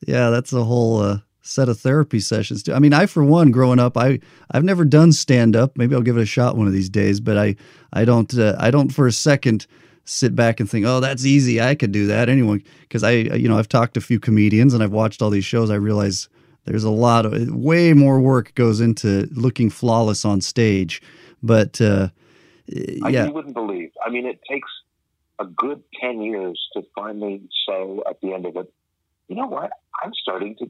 [0.05, 2.73] yeah, that's a whole uh, set of therapy sessions too.
[2.73, 4.19] I mean, I for one, growing up, I
[4.51, 5.77] I've never done stand up.
[5.77, 7.55] Maybe I'll give it a shot one of these days, but I
[7.93, 9.65] I don't uh, I don't for a second
[10.05, 11.61] sit back and think, oh, that's easy.
[11.61, 12.29] I could do that.
[12.29, 15.29] Anyone, because I you know I've talked to a few comedians and I've watched all
[15.31, 15.69] these shows.
[15.71, 16.29] I realize
[16.69, 21.01] there's a lot of way more work goes into looking flawless on stage,
[21.43, 21.81] but.
[21.81, 22.09] uh
[23.03, 23.89] I, yeah, you wouldn't believe.
[24.05, 24.69] I mean, it takes
[25.39, 28.71] a good 10 years to finally say at the end of it,
[29.27, 29.71] you know what?
[30.03, 30.69] I'm starting to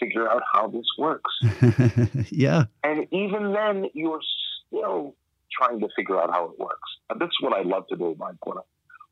[0.00, 1.30] figure out how this works.
[2.30, 4.20] yeah, And even then, you're
[4.66, 5.14] still
[5.52, 6.90] trying to figure out how it works.
[7.10, 8.62] And that's what I love to do, Mike, when, I,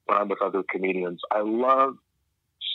[0.07, 1.21] when I'm with other comedians.
[1.31, 1.97] I love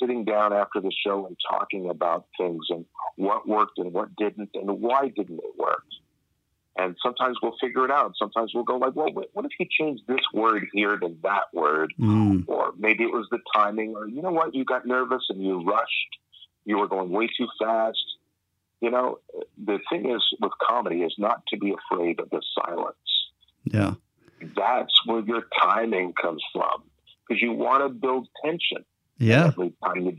[0.01, 4.49] sitting down after the show and talking about things and what worked and what didn't
[4.53, 5.83] and why didn't it work.
[6.77, 8.13] And sometimes we'll figure it out.
[8.19, 11.93] Sometimes we'll go like, well, what if you change this word here to that word?
[11.97, 15.41] Mm, Or maybe it was the timing, or you know what, you got nervous and
[15.41, 16.17] you rushed.
[16.65, 18.03] You were going way too fast.
[18.81, 19.19] You know,
[19.63, 22.97] the thing is with comedy is not to be afraid of the silence.
[23.63, 23.93] yeah,
[24.55, 26.83] That's where your timing comes from
[27.25, 28.83] because you want to build tension.
[29.17, 30.17] Yeah, Every time you,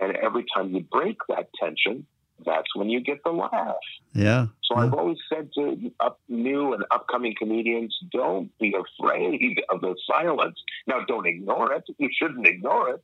[0.00, 2.06] and every time you break that tension,
[2.44, 3.74] that's when you get the laugh.
[4.14, 4.46] yeah.
[4.62, 9.96] So I've always said to up, new and upcoming comedians, don't be afraid of the
[10.06, 10.58] silence.
[10.86, 11.84] Now, don't ignore it.
[11.98, 13.02] You shouldn't ignore it,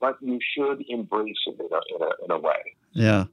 [0.00, 2.74] but you should embrace it in a, in a, in a way.
[2.92, 3.24] Yeah.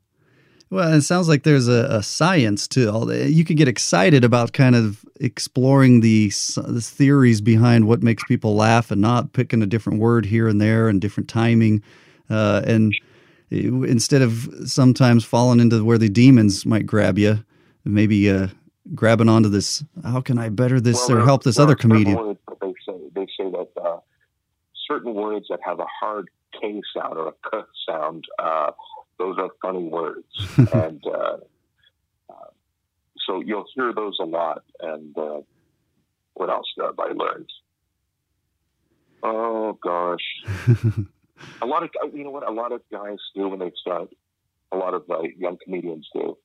[0.69, 3.29] Well, it sounds like there's a, a science to all that.
[3.29, 8.55] You could get excited about kind of exploring the, the theories behind what makes people
[8.55, 11.83] laugh and not picking a different word here and there and different timing.
[12.29, 12.93] Uh, and
[13.51, 17.45] instead of sometimes falling into where the demons might grab you,
[17.83, 18.47] maybe uh,
[18.93, 22.17] grabbing onto this, how can I better this Well, or help this other comedian?
[22.17, 23.99] words They say, they say that uh,
[24.87, 28.71] certain words that have a hard K sound or a K sound, uh,
[29.17, 30.25] those are funny words.
[30.73, 31.37] and uh,
[32.29, 32.49] uh,
[33.25, 34.63] so you'll hear those a lot.
[34.79, 35.41] And uh,
[36.33, 37.49] what else have I learned?
[39.23, 40.67] Oh, gosh.
[41.61, 44.09] a lot of, you know what, a lot of guys do when they start,
[44.71, 46.37] a lot of uh, young comedians do.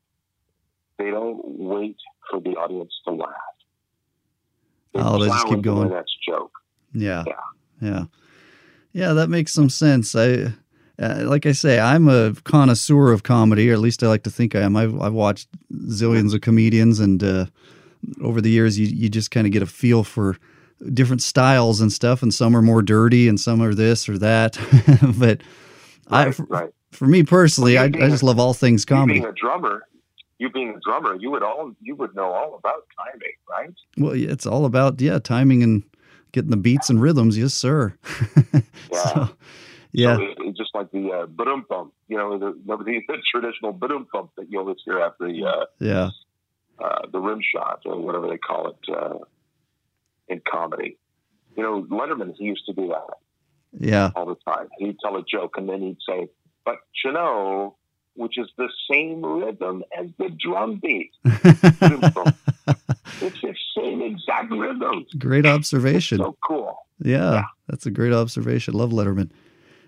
[0.98, 1.96] They don't wait
[2.30, 3.30] for the audience to laugh.
[4.94, 5.90] Oh, they just keep the going.
[5.90, 6.52] next joke.
[6.92, 7.24] Yeah.
[7.26, 7.32] Yeah.
[7.80, 8.04] Yeah.
[8.92, 10.14] Yeah, that makes some sense.
[10.16, 10.52] I
[11.00, 14.30] uh, like I say, I'm a connoisseur of comedy, or at least I like to
[14.30, 14.76] think I am.
[14.76, 17.46] I've, I've watched zillions of comedians, and uh,
[18.22, 20.36] over the years, you, you just kind of get a feel for
[20.92, 24.58] different styles and stuff, and some are more dirty, and some are this or that.
[25.18, 25.40] but
[26.08, 26.70] I, for, right.
[26.92, 29.20] for me personally, I, I just love all things You comedy.
[29.20, 29.86] being a drummer,
[30.38, 33.74] you being a drummer, you would all you would know all about timing, right?
[33.96, 35.82] Well, yeah, it's all about yeah, timing and
[36.32, 37.38] getting the beats and rhythms.
[37.38, 37.94] Yes, sir.
[38.92, 39.02] Yeah.
[39.04, 39.28] so,
[39.92, 40.16] yeah.
[40.16, 43.72] So it, it's just like the uh, ba bump, you know, the, the, the traditional
[43.72, 46.10] ba bump that you always hear after the uh, yeah.
[46.82, 49.18] uh, the rim shot or whatever they call it uh,
[50.28, 50.96] in comedy.
[51.56, 53.16] You know, Letterman he used to do that
[53.78, 54.10] Yeah.
[54.14, 54.68] all the time.
[54.78, 56.28] He'd tell a joke and then he'd say,
[56.64, 57.76] "But you know."
[58.16, 61.12] Which is the same rhythm as the drum beat.
[63.22, 65.06] It's the same exact rhythm.
[65.18, 66.18] Great observation.
[66.18, 66.76] So cool.
[67.02, 67.42] Yeah, Yeah.
[67.68, 68.74] that's a great observation.
[68.74, 69.30] Love Letterman.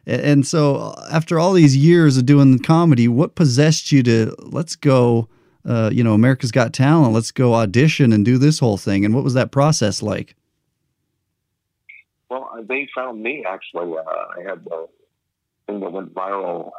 [0.07, 4.75] And so, uh, after all these years of doing comedy, what possessed you to let's
[4.77, 5.29] go?
[5.65, 7.15] Uh, you know, America's Got Talent.
[7.15, 9.05] Let's go audition and do this whole thing.
[9.05, 10.35] And what was that process like?
[12.29, 13.97] Well, uh, they found me actually.
[13.97, 14.87] Uh, I had a
[15.67, 16.71] thing that went viral,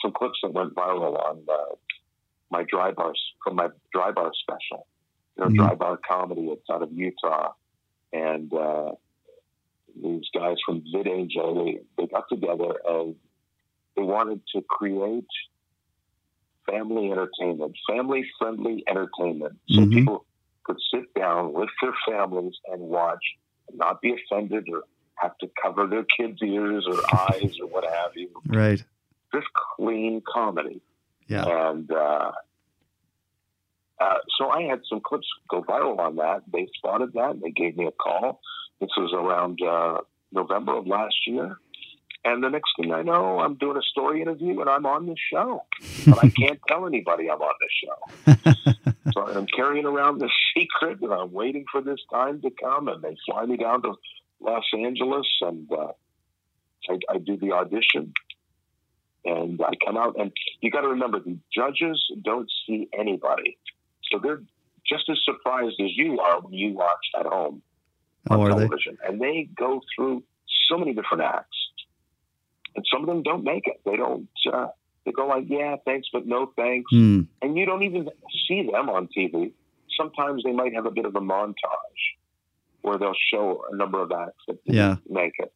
[0.00, 1.74] some clips that went viral on uh,
[2.50, 4.86] my dry bars from my dry bar special.
[5.36, 5.56] You know, Mhm.
[5.56, 6.42] dry bar comedy.
[6.42, 7.54] It's out of Utah,
[8.12, 8.92] and uh,
[10.00, 13.16] these guys from VidAngel they they got together and
[13.96, 15.26] they wanted to create
[16.66, 19.92] family entertainment, family friendly entertainment, so Mhm.
[19.92, 20.24] people
[20.64, 23.24] could sit down with their families and watch
[23.68, 24.84] and not be offended or
[25.16, 26.96] have to cover their kids' ears or
[27.28, 28.30] eyes or what have you.
[28.46, 28.82] Right.
[29.34, 30.80] Just clean comedy.
[31.26, 31.70] Yeah.
[31.70, 32.32] And uh,
[34.00, 36.42] uh, so I had some clips go viral on that.
[36.52, 38.40] They spotted that and they gave me a call.
[38.82, 40.00] This was around uh,
[40.32, 41.56] November of last year.
[42.24, 45.18] And the next thing I know, I'm doing a story interview and I'm on this
[45.32, 45.62] show.
[46.04, 48.72] But I can't tell anybody I'm on this show.
[49.12, 52.88] So I'm carrying around this secret and I'm waiting for this time to come.
[52.88, 53.94] And they fly me down to
[54.40, 55.92] Los Angeles and uh,
[56.90, 58.12] I, I do the audition.
[59.24, 63.56] And I come out, and you got to remember the judges don't see anybody.
[64.10, 64.42] So they're
[64.84, 67.62] just as surprised as you are when you watch at home
[68.30, 68.66] on Oh, are they?
[68.66, 68.98] television.
[69.06, 70.22] And they go through
[70.68, 71.56] so many different acts.
[72.74, 73.80] And some of them don't make it.
[73.84, 74.68] They don't, uh,
[75.04, 77.22] they go like, yeah, thanks, but no thanks Hmm.
[77.42, 78.08] and you don't even
[78.48, 79.52] see them on TV.
[79.96, 82.02] Sometimes they might have a bit of a montage
[82.82, 84.96] where they'll show a number of acts that didn't Yeah.
[85.08, 85.52] make it.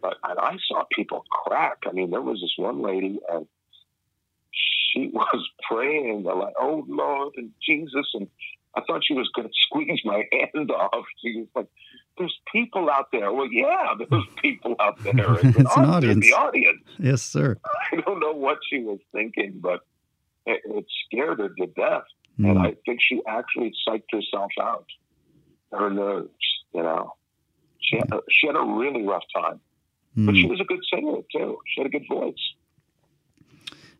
[0.00, 1.78] But and I saw people crack.
[1.86, 3.46] I mean, there was this one lady, and
[4.52, 8.28] she was praying like, "Oh Lord and Jesus," and
[8.78, 11.04] I thought she was going to squeeze my hand off.
[11.22, 11.66] She was like,
[12.16, 15.34] "There's people out there." Well, yeah, there's people out there.
[15.34, 16.26] It's an au- there's audience.
[16.26, 16.82] The audience.
[16.98, 17.56] Yes, sir.
[17.92, 19.80] I don't know what she was thinking, but
[20.46, 22.04] it, it scared her to death.
[22.36, 22.46] Hmm.
[22.46, 24.86] And I think she actually psyched herself out.
[25.72, 26.30] Her nerves,
[26.74, 27.14] you know.
[27.80, 29.60] She had, she had a really rough time.
[30.16, 30.40] But Hmm.
[30.40, 31.58] she was a good singer, too.
[31.66, 32.34] She had a good voice.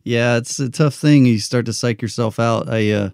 [0.03, 1.25] Yeah, it's a tough thing.
[1.25, 2.69] You start to psych yourself out.
[2.69, 3.09] I uh,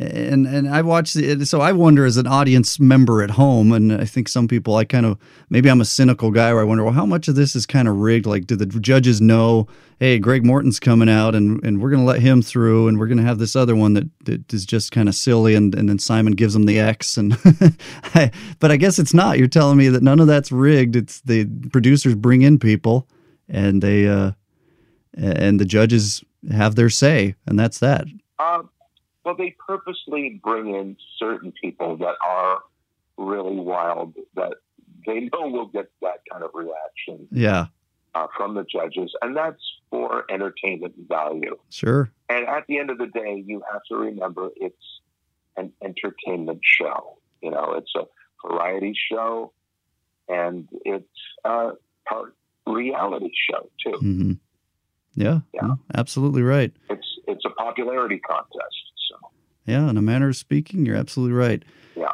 [0.00, 3.92] and and I watch it, so I wonder as an audience member at home, and
[3.92, 5.18] I think some people I kind of
[5.50, 7.86] maybe I'm a cynical guy where I wonder, well, how much of this is kind
[7.86, 8.24] of rigged?
[8.24, 9.66] Like, do the judges know?
[9.98, 13.08] Hey, Greg Morton's coming out, and, and we're going to let him through, and we're
[13.08, 15.90] going to have this other one that, that is just kind of silly, and, and
[15.90, 17.36] then Simon gives him the X, and
[18.14, 19.36] I, but I guess it's not.
[19.36, 20.96] You're telling me that none of that's rigged.
[20.96, 23.06] It's the producers bring in people,
[23.50, 24.32] and they uh,
[25.12, 28.06] and the judges have their say, and that's that.
[28.38, 28.62] Uh,
[29.24, 32.60] well, they purposely bring in certain people that are
[33.18, 34.54] really wild, that
[35.06, 37.28] they know will get that kind of reaction.
[37.30, 37.66] Yeah,
[38.14, 41.56] uh, from the judges, and that's for entertainment value.
[41.70, 42.10] Sure.
[42.28, 44.76] And at the end of the day, you have to remember it's
[45.56, 47.18] an entertainment show.
[47.42, 48.04] You know, it's a
[48.46, 49.52] variety show,
[50.28, 51.06] and it's
[51.44, 51.70] a
[52.08, 52.34] part
[52.66, 53.98] reality show too.
[53.98, 54.32] hmm
[55.14, 55.60] Yeah, Yeah.
[55.62, 56.72] no, absolutely right.
[56.88, 58.89] It's it's a popularity contest.
[59.10, 59.16] So
[59.66, 61.62] Yeah, in a manner of speaking, you're absolutely right.
[61.96, 62.12] Yeah.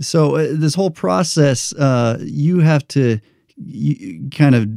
[0.00, 3.20] So uh, this whole process, uh, you have to
[3.56, 4.68] you, kind of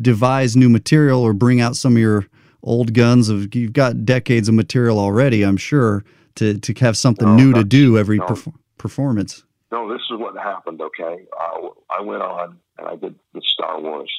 [0.00, 2.26] devise new material or bring out some of your
[2.62, 3.28] old guns.
[3.28, 6.04] Of you've got decades of material already, I'm sure,
[6.36, 8.26] to to have something No, new to do every no.
[8.26, 9.44] perf- performance.
[9.72, 10.80] no, this is what happened.
[10.80, 14.12] Okay, uh, I went on and I did the Star Wars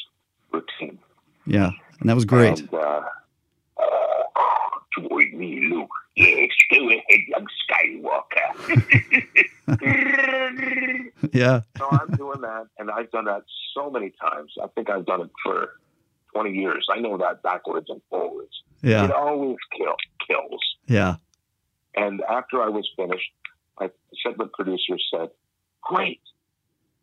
[0.51, 0.97] routine.
[1.45, 2.59] Yeah, and that was great.
[2.59, 3.01] And, uh,
[4.97, 5.89] join me, Luke.
[6.17, 8.47] Yes, go ahead, young Skywalker.
[11.31, 13.43] yeah, so I'm doing that, and I've done that
[13.75, 14.51] so many times.
[14.61, 15.73] I think I've done it for
[16.33, 16.87] 20 years.
[16.91, 18.63] I know that backwards and forwards.
[18.81, 19.05] Yeah.
[19.05, 19.95] It always kill,
[20.27, 20.61] kills.
[20.87, 21.17] yeah.
[21.95, 23.31] And after I was finished,
[23.79, 23.91] I
[24.23, 25.29] said the producer said,
[25.83, 26.21] "Great,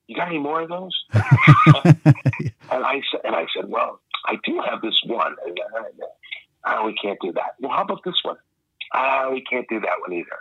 [0.08, 1.94] you got any more of those?" and
[2.70, 5.82] I said, and I said, "Well, I do have this one." And uh,
[6.66, 7.54] oh, we can't do that.
[7.60, 8.38] Well, how about this one?
[8.92, 10.38] Ah, we can't do that one either.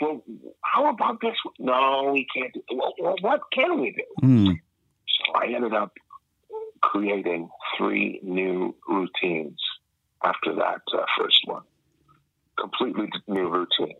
[0.00, 0.22] Well,
[0.62, 1.54] how about this one?
[1.58, 2.62] No, we can't do.
[2.72, 4.04] Well, what can we do?
[4.20, 4.46] Hmm.
[4.46, 5.92] So I ended up
[6.80, 9.58] creating three new routines
[10.24, 11.62] after that uh, first one,
[12.58, 13.96] completely new routines.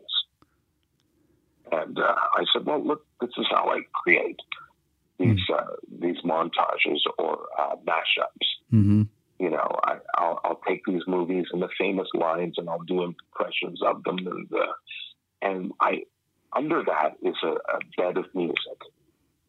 [1.70, 4.38] And uh, I said, "Well, look, this is how I create
[5.18, 5.64] these uh,
[6.00, 8.46] these montages or uh, mashups.
[8.70, 9.02] hmm
[9.38, 13.04] You know, I, I'll, I'll take these movies and the famous lines, and I'll do
[13.04, 14.72] impressions of them, and uh,
[15.42, 16.02] and I
[16.56, 18.78] under that is a, a bed of music.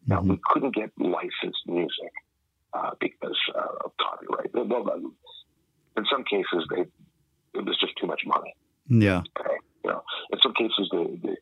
[0.06, 2.12] Now, hmm we couldn't get licensed music
[2.72, 4.54] uh, because uh, of copyright.
[4.54, 5.12] Well,
[5.96, 6.82] in some cases, they
[7.58, 8.54] it was just too much money.
[8.88, 9.22] Yeah.
[9.38, 9.56] Okay?
[9.84, 11.36] You know, in some cases, the, the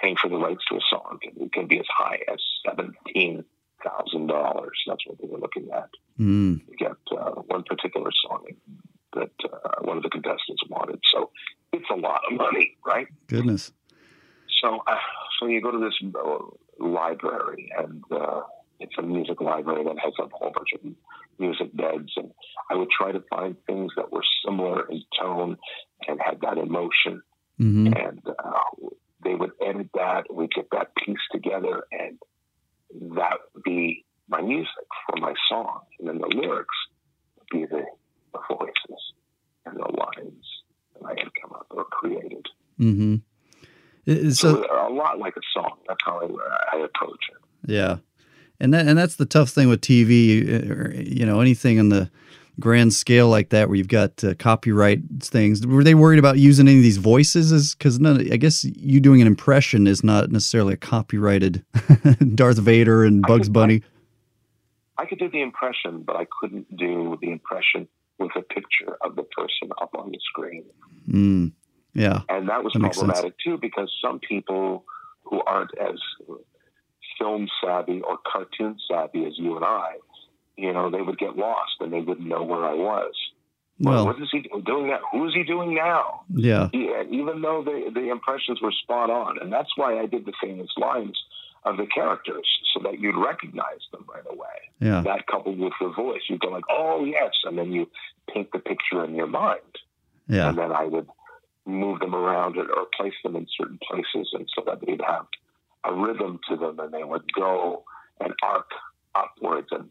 [0.00, 3.44] paying for the rights to a song can, can be as high as seventeen
[3.84, 4.78] thousand dollars.
[4.86, 5.90] That's what they were looking at
[6.20, 6.60] Mm.
[6.68, 8.44] to get uh, one particular song
[9.14, 11.00] that uh, one of the contestants wanted.
[11.12, 11.30] So
[11.72, 13.06] it's a lot of money, right?
[13.28, 13.72] Goodness.
[14.62, 14.96] So, uh,
[15.40, 18.42] so you go to this uh, library, and uh,
[18.78, 20.80] it's a music library that has a whole bunch of
[21.38, 22.30] music beds, and
[22.70, 25.56] I would try to find things that were similar in tone
[26.06, 27.22] and had that emotion,
[27.58, 28.88] hmm and uh,
[29.24, 32.18] they would edit that, and we'd get that piece together, and
[33.16, 34.68] that would be my music
[35.06, 36.76] for my song, and then the lyrics
[37.38, 37.84] would be the,
[38.32, 39.02] the voices
[39.66, 40.44] and the lines
[40.94, 42.46] that I had come up or created.
[42.80, 43.16] Mm-hmm.
[44.32, 45.78] So, So a lot like a song.
[45.86, 47.70] That's how I, I approach it.
[47.70, 47.98] yeah,
[48.58, 50.70] and that and that's the tough thing with TV.
[50.70, 52.10] Or, you know, anything in the
[52.60, 55.66] grand scale like that, where you've got uh, copyright things.
[55.66, 57.52] Were they worried about using any of these voices?
[57.52, 57.98] Is because.
[58.04, 61.64] I guess you doing an impression is not necessarily a copyrighted
[62.34, 63.82] Darth Vader and I Bugs could- Bunny.
[64.98, 67.88] I could do the impression, but I couldn't do the impression
[68.18, 70.64] with a picture of the person up on the screen.
[71.08, 71.52] Mm.
[71.94, 72.20] Yeah.
[72.28, 74.84] And that was That problematic too, because some people
[75.24, 75.98] who aren't as
[77.18, 79.94] film savvy or cartoon savvy as you and I,
[80.56, 83.14] you know, they would get lost and they wouldn't know where I was.
[83.80, 85.00] Well, what is he doing now?
[85.10, 86.22] Who is he doing now?
[86.32, 86.68] yeah.
[86.72, 90.32] Yeah, even though the the impressions were spot on, and that's why I did the
[90.40, 91.18] famous lines
[91.64, 94.58] of the characters so that you'd recognize them right away.
[94.80, 95.00] Yeah.
[95.02, 97.88] That coupled with the voice, you'd go like, "Oh yes," and then you
[98.32, 99.78] paint the picture in your mind,
[100.28, 100.50] Yeah.
[100.50, 101.08] and then I would
[101.64, 105.26] move them around or, or place them in certain places, and so that they'd have
[105.84, 107.84] a rhythm to them, and they would go
[108.20, 108.68] and arc
[109.14, 109.88] upwards and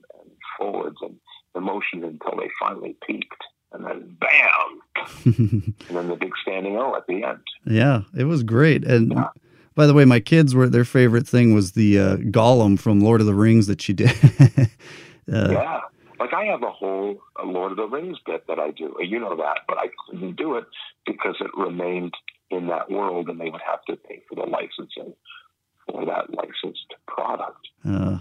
[0.58, 1.16] forwards and
[1.56, 3.42] emotion until they finally peaked,
[3.74, 7.40] and then bam, and then the big standing O at the end.
[7.66, 8.86] Yeah, it was great.
[8.86, 9.30] And Yeah.
[9.76, 13.22] by the way, my kids were their favorite thing was the uh, Gollum from Lord
[13.22, 14.12] of the Rings that she did.
[15.32, 15.80] uh, Yeah.
[16.20, 18.96] Like I have a whole a Lord of the Rings bit that I do.
[19.00, 20.66] You know that, but I couldn't do it
[21.06, 22.14] because it remained
[22.52, 25.14] in that world and they would have to pay for the licensing
[25.90, 28.20] for that licensed product, uh,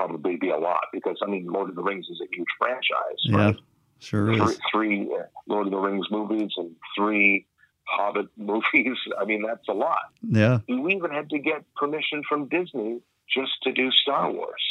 [0.00, 3.20] probably be a lot because I mean Lord of the Rings is a huge franchise,
[3.24, 3.56] yeah, right?
[3.98, 4.58] sure Three, is.
[4.72, 7.46] three uh, Lord of the Rings movies and three
[7.84, 8.96] Hobbit movies.
[9.20, 9.98] I mean that's a lot.
[10.22, 14.62] Yeah, we even had to get permission from Disney just to do Star Wars.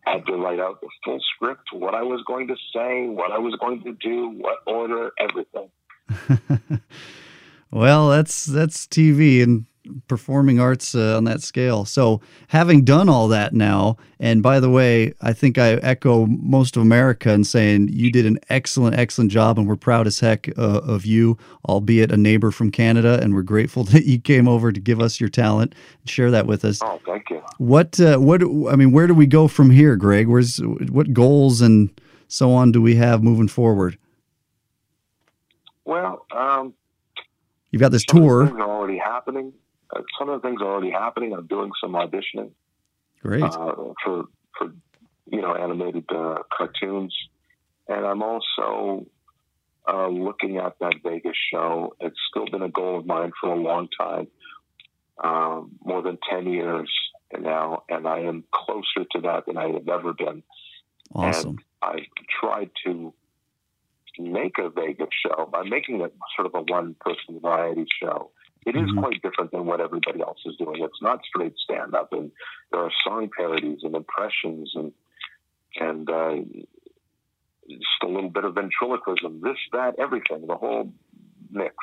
[0.00, 3.38] Had to write out the full script, what I was going to say, what I
[3.38, 5.68] was going to do, what order, everything.
[7.70, 9.66] well, that's that's TV, and
[10.08, 11.84] performing arts uh, on that scale.
[11.84, 16.76] So, having done all that now, and by the way, I think I echo most
[16.76, 20.48] of America in saying you did an excellent, excellent job, and we're proud as heck
[20.58, 21.36] uh, of you,
[21.68, 25.20] albeit a neighbor from Canada, and we're grateful that you came over to give us
[25.20, 26.80] your talent and share that with us.
[26.82, 27.42] Oh, thank you.
[27.58, 30.28] What, uh, what, I mean, where do we go from here, Greg?
[30.28, 31.90] Where's what goals and
[32.28, 33.98] so on do we have moving forward?
[35.84, 36.74] Well, um,
[37.70, 38.42] you've got this tour.
[38.42, 39.52] Of the things are already happening.
[39.94, 41.32] Uh, some of the things are already happening.
[41.32, 42.50] I'm doing some auditioning.
[43.22, 43.42] Great.
[43.42, 44.24] Uh, for
[44.58, 44.72] for
[45.30, 47.14] you know animated uh, cartoons,
[47.88, 49.06] and I'm also
[49.88, 51.94] uh, looking at that Vegas show.
[52.00, 54.28] It's still been a goal of mine for a long time,
[55.22, 56.90] um, more than ten years
[57.38, 60.42] now, and I am closer to that than I have ever been.
[61.14, 61.50] Awesome.
[61.50, 61.98] And I
[62.40, 63.12] tried to
[64.18, 68.30] make a Vegas show by making it sort of a one person variety show.
[68.66, 69.00] It is Mhm.
[69.00, 70.82] quite different than what everybody else is doing.
[70.82, 72.32] It's not straight stand up, and
[72.72, 74.92] there are song parodies and impressions and
[75.78, 76.36] and uh,
[77.68, 80.90] just a little bit of ventriloquism, this, that, everything, the whole
[81.50, 81.74] mix.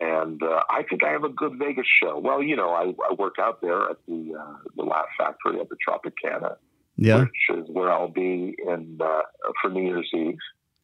[0.00, 2.18] And uh, I think I have a good Vegas show.
[2.18, 5.68] Well, you know, I, I work out there at the uh, the Laugh Factory at
[5.68, 6.56] the Tropicana,
[6.96, 7.20] Yeah.
[7.20, 9.22] which is where I'll be in uh,
[9.60, 10.38] for New Year's Eve.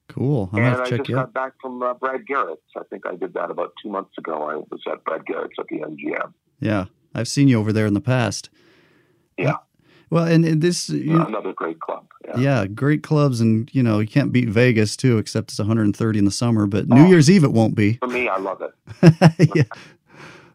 [0.09, 0.49] Cool.
[0.53, 2.63] I'm and I check just you got back from uh, Brad Garrett's.
[2.77, 4.49] I think I did that about two months ago.
[4.49, 6.33] I was at Brad Garrett's at the MGM.
[6.61, 8.51] Yeah, I've seen you over there in the past.
[9.37, 9.57] Yeah.
[10.11, 12.07] Well, and, and this, you, Another great club.
[12.27, 12.39] Yeah.
[12.39, 16.25] yeah, great clubs, and you know you can't beat Vegas too, except it's 130 in
[16.25, 16.67] the summer.
[16.67, 17.07] But New Oh.
[17.07, 17.95] Year's Eve it won't be.
[17.99, 19.51] For me, I love it.
[19.55, 19.63] yeah.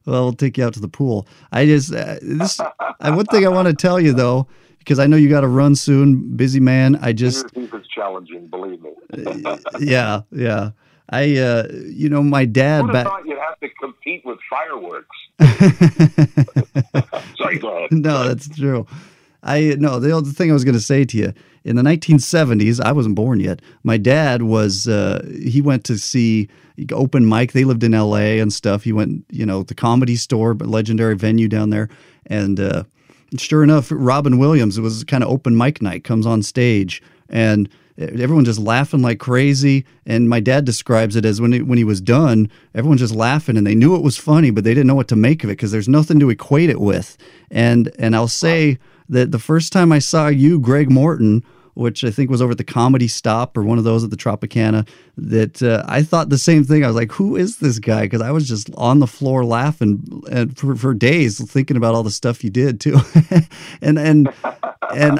[0.06, 1.28] Well, we'll take you out to the pool.
[1.51, 4.47] I just uh, this uh, one thing I want to tell you though,
[4.84, 6.97] because I know you got to run soon, busy man.
[7.01, 8.91] I just is challenging, believe me.
[9.79, 10.71] yeah, yeah.
[11.09, 13.05] I uh, you know my dad have back.
[13.05, 15.15] thought you'd have to compete with fireworks?
[17.38, 17.91] Sorry, go ahead.
[17.91, 18.86] no, that's true.
[19.41, 19.99] I no.
[19.99, 23.15] The other thing I was going to say to you in the 1970s, I wasn't
[23.15, 23.61] born yet.
[23.84, 24.88] My dad was.
[24.88, 26.49] Uh, he went to see
[26.91, 27.51] open mic.
[27.51, 28.39] They lived in L.A.
[28.39, 28.84] and stuff.
[28.84, 31.89] He went, you know, the comedy store, but legendary venue down there,
[32.25, 32.84] and uh,
[33.38, 34.77] sure enough, Robin Williams.
[34.77, 36.03] It was kind of open mic night.
[36.03, 37.69] Comes on stage and.
[37.95, 41.84] Everyone just laughing like crazy, and my dad describes it as when he, when he
[41.84, 44.95] was done, everyone just laughing, and they knew it was funny, but they didn't know
[44.95, 47.15] what to make of it because there's nothing to equate it with.
[47.51, 48.79] And and I'll say
[49.09, 51.43] that the first time I saw you, Greg Morton,
[51.74, 54.17] which I think was over at the Comedy Stop or one of those at the
[54.17, 56.84] Tropicana, that uh, I thought the same thing.
[56.84, 60.24] I was like, "Who is this guy?" Because I was just on the floor laughing
[60.32, 62.97] and for, for days, thinking about all the stuff you did too,
[63.82, 64.34] and and
[64.93, 65.19] and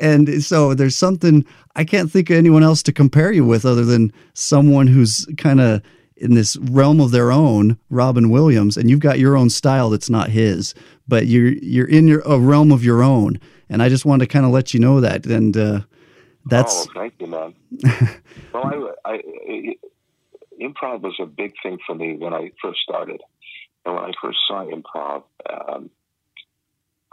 [0.00, 1.44] and so there's something
[1.76, 5.60] I can't think of anyone else to compare you with other than someone who's kind
[5.60, 5.82] of
[6.16, 10.10] in this realm of their own, Robin Williams, and you've got your own style that's
[10.10, 10.74] not his,
[11.06, 14.32] but you're you're in your a realm of your own, and I just wanted to
[14.32, 15.80] kind of let you know that, and uh,
[16.46, 17.54] that's Oh, thank you, man.
[18.54, 19.76] well, I, I,
[20.60, 23.20] improv was a big thing for me when I first started,
[23.84, 25.90] and when I first saw improv, um,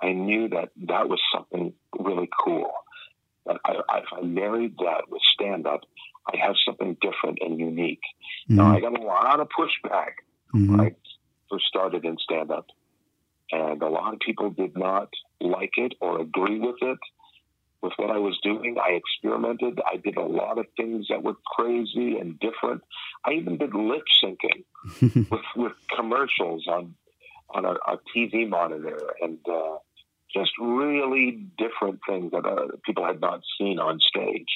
[0.01, 2.71] I knew that that was something really cool.
[3.47, 3.57] I,
[3.89, 5.81] I, if I married that with stand up,
[6.27, 8.01] I have something different and unique.
[8.47, 10.13] Now, I got a lot of pushback
[10.53, 10.95] mhm, when I
[11.49, 12.67] first started in stand up.
[13.51, 15.09] And a lot of people did not
[15.41, 16.99] like it or agree with it,
[17.81, 18.77] with what I was doing.
[18.81, 19.79] I experimented.
[19.85, 22.81] I did a lot of things that were crazy and different.
[23.25, 24.63] I even did lip syncing
[25.31, 26.95] with, with commercials on
[27.51, 29.77] on a, a TV monitor and uh,
[30.33, 34.49] just really different things that uh, people had not seen on stage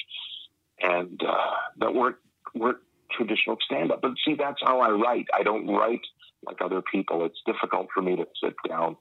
[0.80, 2.16] and uh, that weren't
[2.54, 2.78] weren't
[3.10, 4.00] traditional stand up.
[4.02, 5.26] But see, that's how I write.
[5.38, 6.00] I don't write
[6.44, 7.24] like other people.
[7.24, 8.96] It's difficult for me to sit down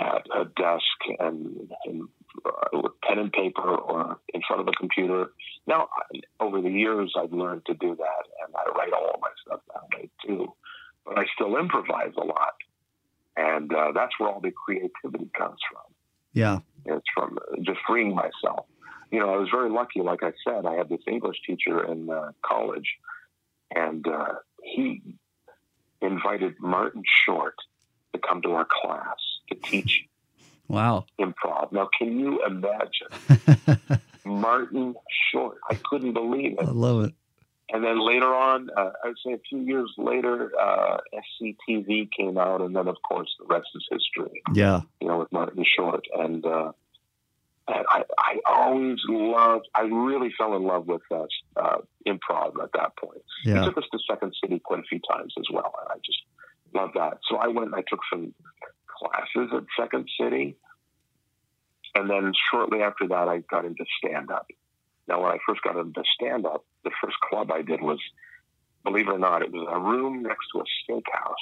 [0.00, 2.08] at a desk and, and
[2.46, 2.50] uh,
[2.82, 5.32] with pen and paper or in front of a computer.
[5.66, 9.20] Now, I- over the years, I've learned to do that, and I write all of
[9.20, 10.52] my stuff that way too.
[11.04, 12.54] But I still improvise a lot,
[13.36, 15.82] and uh, that's where all the creativity comes from.
[16.32, 18.66] yeah, It's from just freeing myself.
[19.10, 20.00] You know, I was very lucky.
[20.00, 22.88] Like I said, I had this English teacher in uh, college,
[23.74, 25.02] and uh, he
[26.00, 27.54] invited Martin Short
[28.12, 29.18] to come to our class
[29.50, 30.04] to teach
[30.68, 31.72] wow, improv.
[31.72, 34.94] Now, can you imagine Martin
[35.32, 35.58] Short?
[35.68, 36.60] I couldn't believe it.
[36.60, 37.14] I love it.
[37.72, 40.96] And then later on, uh, I would say a few years later, uh,
[41.40, 45.32] SCTV came out, and then of course the rest is history Yeah, you know, with
[45.32, 46.04] Martin Short.
[46.12, 46.72] And, uh,
[47.68, 51.26] I, I always loved, I really fell in love with uh,
[51.56, 51.76] uh,
[52.06, 53.22] improv at that point.
[53.44, 53.60] yeah.
[53.60, 55.72] He took us to Second City quite a few times as well.
[55.80, 56.18] And I just
[56.74, 57.18] love that.
[57.28, 58.34] So I went and I took some
[59.00, 60.56] classes at Second City.
[61.94, 64.46] And then shortly after that, I got into stand up.
[65.08, 67.98] Now, when I first got into stand up, the first club I did was,
[68.84, 71.34] believe it or not, it was a room next to a steakhouse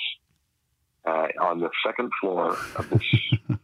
[1.06, 3.02] uh, on the second floor of this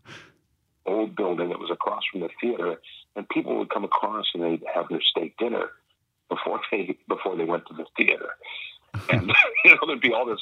[0.87, 2.81] old building that was across from the theater.
[3.17, 5.71] And people would come across and they'd have their steak dinner
[6.29, 8.31] before they before they went to the theater.
[9.11, 9.27] And
[9.65, 10.39] you know, there'd be all this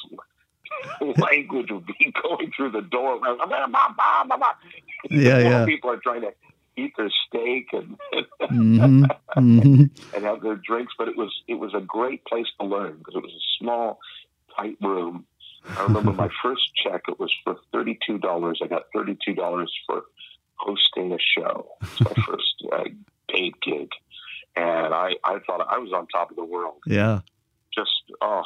[1.17, 3.19] language would be going through the door.
[5.09, 5.65] Yeah, yeah.
[5.65, 6.33] People are trying to
[6.75, 7.97] eat their steak and
[8.49, 9.03] hmm
[9.33, 9.83] hmm
[10.15, 13.15] and have their drinks, but it was it was a great place to learn because
[13.15, 13.99] it was a small,
[14.55, 15.25] tight room.
[15.75, 18.59] I remember my first check; it was for thirty two dollars.
[18.63, 20.03] I got thirty two dollars for
[20.55, 21.67] hosting a show.
[21.81, 22.83] It's my first uh,
[23.29, 23.89] paid gig,
[24.55, 26.77] and I I thought I was on top of the world.
[26.85, 27.21] Yeah.
[27.73, 27.91] Just
[28.21, 28.43] oh,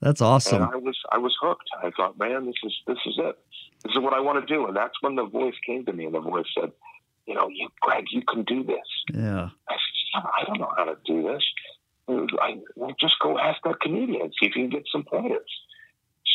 [0.00, 0.62] That's and awesome.
[0.62, 1.68] I was I was hooked.
[1.82, 3.38] I thought, man, this is this is it.
[3.84, 4.66] This is what I want to do.
[4.66, 6.72] And that's when the voice came to me, and the voice said,
[7.26, 8.86] you know, you Greg, you can do this.
[9.12, 9.50] Yeah.
[9.68, 11.42] I said, I don't know how to do this.
[12.08, 15.50] I, well, just go ask that comedian, see if you can get some pointers.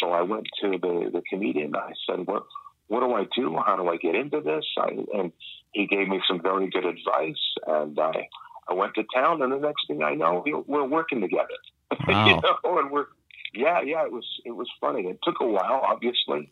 [0.01, 1.75] So I went to the, the comedian.
[1.75, 2.43] I said, what,
[2.87, 3.57] what do I do?
[3.65, 4.65] How do I get into this?
[4.77, 5.31] I, and
[5.71, 7.41] he gave me some very good advice.
[7.67, 8.27] And I,
[8.67, 11.47] I went to town, and the next thing I know, we- we're working together.
[12.07, 12.25] Wow.
[12.27, 13.07] you know, and we're,
[13.53, 15.03] yeah, yeah, it was, it was funny.
[15.03, 16.51] It took a while, obviously.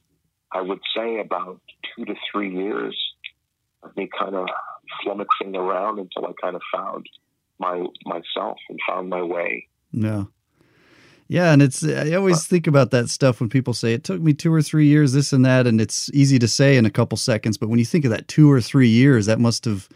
[0.52, 1.62] I would say about
[1.96, 2.98] two to three years
[3.84, 4.48] of me kind of
[5.06, 7.06] flummoxing around until I kind of found
[7.60, 9.68] my myself and found my way.
[9.92, 10.26] Yeah.
[11.28, 14.34] Yeah, and it's I always think about that stuff when people say it took me
[14.34, 17.18] 2 or 3 years this and that and it's easy to say in a couple
[17.18, 19.88] seconds, but when you think of that 2 or 3 years, that must have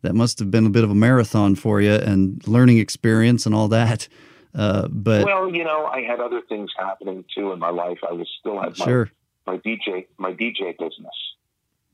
[0.00, 3.54] that must have been a bit of a marathon for you and learning experience and
[3.54, 4.08] all that.
[4.54, 7.98] Uh, but well, you know, I had other things happening too in my life.
[8.08, 9.10] I was still at my, sure.
[9.46, 11.14] my DJ my DJ business,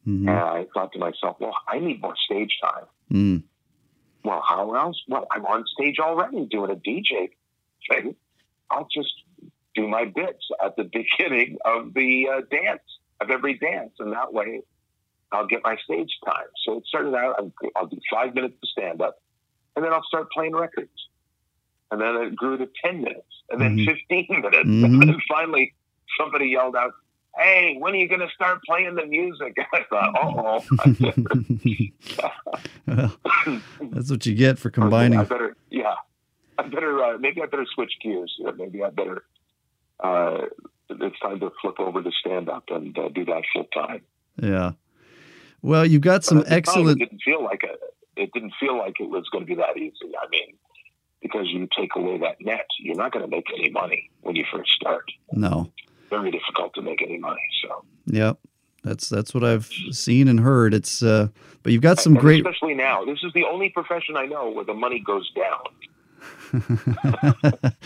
[0.06, 0.28] Mhm.
[0.28, 2.84] and I thought to myself, well, I need more stage time.
[3.12, 3.42] Mm.
[4.24, 5.02] Well, how else?
[5.08, 7.30] Well, I'm on stage already doing a DJ
[7.90, 8.14] thing.
[8.70, 9.12] I'll just
[9.74, 12.82] do my bits at the beginning of the uh, dance
[13.20, 14.62] of every dance, and that way
[15.32, 16.46] I'll get my stage time.
[16.64, 17.34] So it started out.
[17.38, 19.20] I'll, I'll do five minutes of stand up,
[19.74, 21.08] and then I'll start playing records,
[21.90, 23.84] and then it grew to ten minutes, and then Mhm.
[23.86, 24.84] fifteen minutes, Mhm.
[25.02, 25.74] and then finally
[26.18, 26.92] somebody yelled out.
[27.36, 29.56] Hey, when are you going to start playing the music?
[29.74, 30.62] I thought, uh oh.
[32.86, 33.18] well,
[33.90, 35.18] that's what you get for combining.
[35.18, 35.94] I better, yeah,
[36.58, 37.02] I better.
[37.02, 38.32] Uh, maybe I better switch gears.
[38.56, 39.24] Maybe I better.
[40.00, 40.42] Uh,
[40.90, 44.02] it's time to flip over to stand up and uh, do that full time.
[44.40, 44.72] Yeah.
[45.62, 47.00] Well, you've got some But at the time, excellent.
[47.00, 49.76] It didn't feel like a, It didn't feel like it was going to be that
[49.76, 50.12] easy.
[50.22, 50.54] I mean,
[51.24, 54.44] because you take away that net, you're not going to make any money when you
[54.52, 55.10] first start.
[55.32, 55.72] No.
[56.10, 57.40] Very difficult to make any money.
[57.66, 58.38] So, Yep.
[58.84, 60.74] That's that's what I've seen and heard.
[60.74, 61.28] It's uh,
[61.62, 62.46] but you've got some And great.
[62.46, 63.02] especially now.
[63.06, 65.64] This is the only profession I know where the money goes down.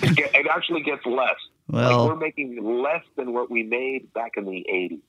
[0.03, 1.36] It, get, it actually gets less.
[1.68, 5.01] like we're making less than what we made back in the 80s.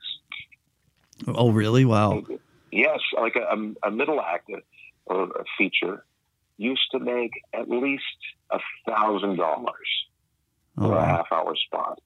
[1.36, 1.86] oh really?
[1.86, 2.24] Wow.
[2.72, 4.50] Yes, like a, a- a middle act
[5.08, 6.06] or a feature
[6.60, 8.04] used to make at least
[8.52, 9.90] a thousand dollars
[10.78, 12.00] Oh, for a half hour spot.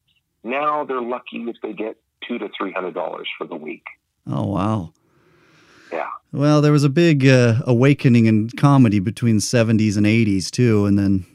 [0.44, 1.98] Now they're lucky if they get
[2.28, 3.84] two to three hundred dollars for the week.
[4.28, 4.94] oh wow.
[5.92, 6.08] Yeah.
[6.32, 10.88] Well, there was a big uh, awakening in comedy between the 70s and 80s too,
[10.88, 11.26] and then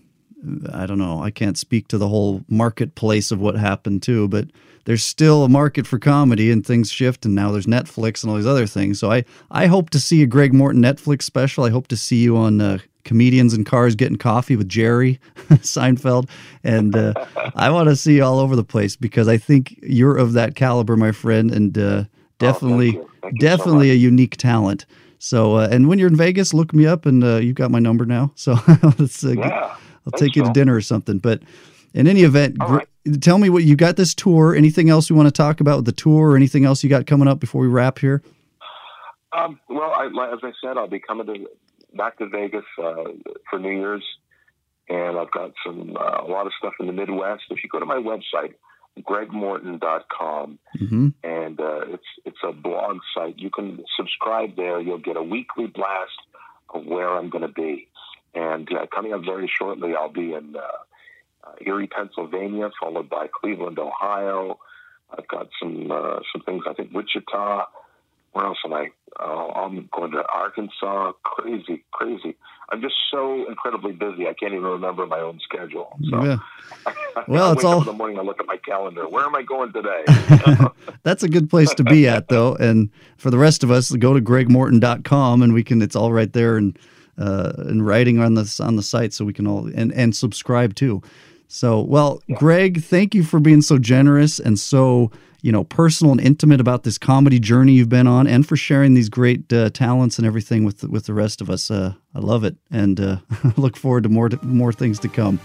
[0.73, 1.23] I don't know.
[1.23, 4.49] I can't speak to the whole marketplace of what happened too, but
[4.85, 8.37] there's still a market for comedy, and things shift, and now there's Netflix and all
[8.37, 8.99] these other things.
[8.99, 11.62] So I I hope to see a Greg Morton Netflix special.
[11.62, 12.61] I hope to see you on.
[12.61, 12.79] Uh,
[13.09, 16.29] Comedians in cars getting coffee with Jerry Seinfeld,
[16.63, 17.15] and uh,
[17.57, 20.55] I want to see you all over the place because I think you're of that
[20.55, 22.05] caliber, my friend, and uh,
[22.39, 23.09] definitely, Oh, thank you.
[23.23, 23.95] Thank you definitely much.
[23.95, 24.85] a unique talent.
[25.19, 27.79] So, uh, and when you're in Vegas, look me up, and uh, you've got my
[27.79, 28.31] number now.
[28.37, 28.53] So
[28.99, 31.19] let's uh, get- I'll take you to dinner or something.
[31.19, 31.43] But
[31.95, 32.89] in any event, gr- right.
[33.23, 34.55] tell me what you got this tour.
[34.55, 37.07] Anything else you want to talk about with the tour, or anything else you got
[37.07, 38.23] coming up before we wrap here?
[39.37, 41.35] Um, well, I, as I said, I'll be coming to
[41.99, 43.05] back to Vegas uh,
[43.51, 44.05] for New Year's,
[44.88, 47.42] and I've got some uh, a lot of stuff in the Midwest.
[47.51, 48.55] If you go to my website,
[49.01, 53.38] gregmorton.com, hmm and uh, it's it's a blog site.
[53.38, 54.80] You can subscribe there.
[54.80, 56.20] You'll get a weekly blast
[56.70, 57.88] of where I'm going to be.
[58.34, 60.61] And uh, coming up very shortly, I'll be in uh,
[61.44, 64.59] uh, Erie, Pennsylvania, followed by Cleveland, Ohio.
[65.11, 66.64] I've got some uh, some things.
[66.68, 67.64] I think Wichita.
[68.39, 68.91] Where else am I?
[69.18, 71.11] Uh, I'm going to Arkansas.
[71.24, 72.36] Crazy, crazy.
[72.70, 74.28] I'm just so incredibly busy.
[74.28, 75.99] I can't even remember my own schedule.
[76.09, 76.39] So Yeah.
[77.26, 78.16] Well, it's all- in the morning.
[78.16, 79.09] I look at my calendar.
[79.09, 80.05] Where am I going today?
[81.03, 82.55] That's a good place to be at, though.
[82.55, 86.32] And for the rest of us, go to gregmorton.com and we can, it's all right
[86.32, 86.78] there and,
[87.18, 90.76] uh, and writing on the, on the site so we can all, and, and subscribe
[90.76, 91.03] too.
[91.49, 95.11] So, well, Greg, thank you for being so generous and so,
[95.41, 98.95] you know, personal and intimate about this comedy journey you've been on and for sharing
[98.95, 101.70] these great uh, talents and everything with, with the rest of us.
[101.70, 102.57] Uh, I love it.
[102.70, 103.16] And uh,
[103.57, 105.39] look forward to more, more things to come.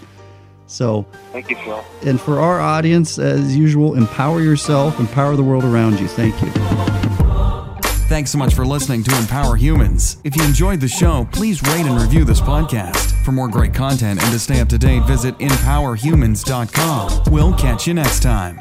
[0.66, 1.84] So, Thank you, Phil.
[2.06, 6.08] and for our audience, as usual, empower yourself, empower the world around you.
[6.08, 6.50] Thank you.
[8.08, 10.18] Thanks so much for listening to Empower Humans.
[10.24, 13.12] If you enjoyed the show, please rate and review this podcast.
[13.24, 17.32] For more great content and to stay up to date, visit empowerhumans.com.
[17.32, 18.58] We'll catch you next time.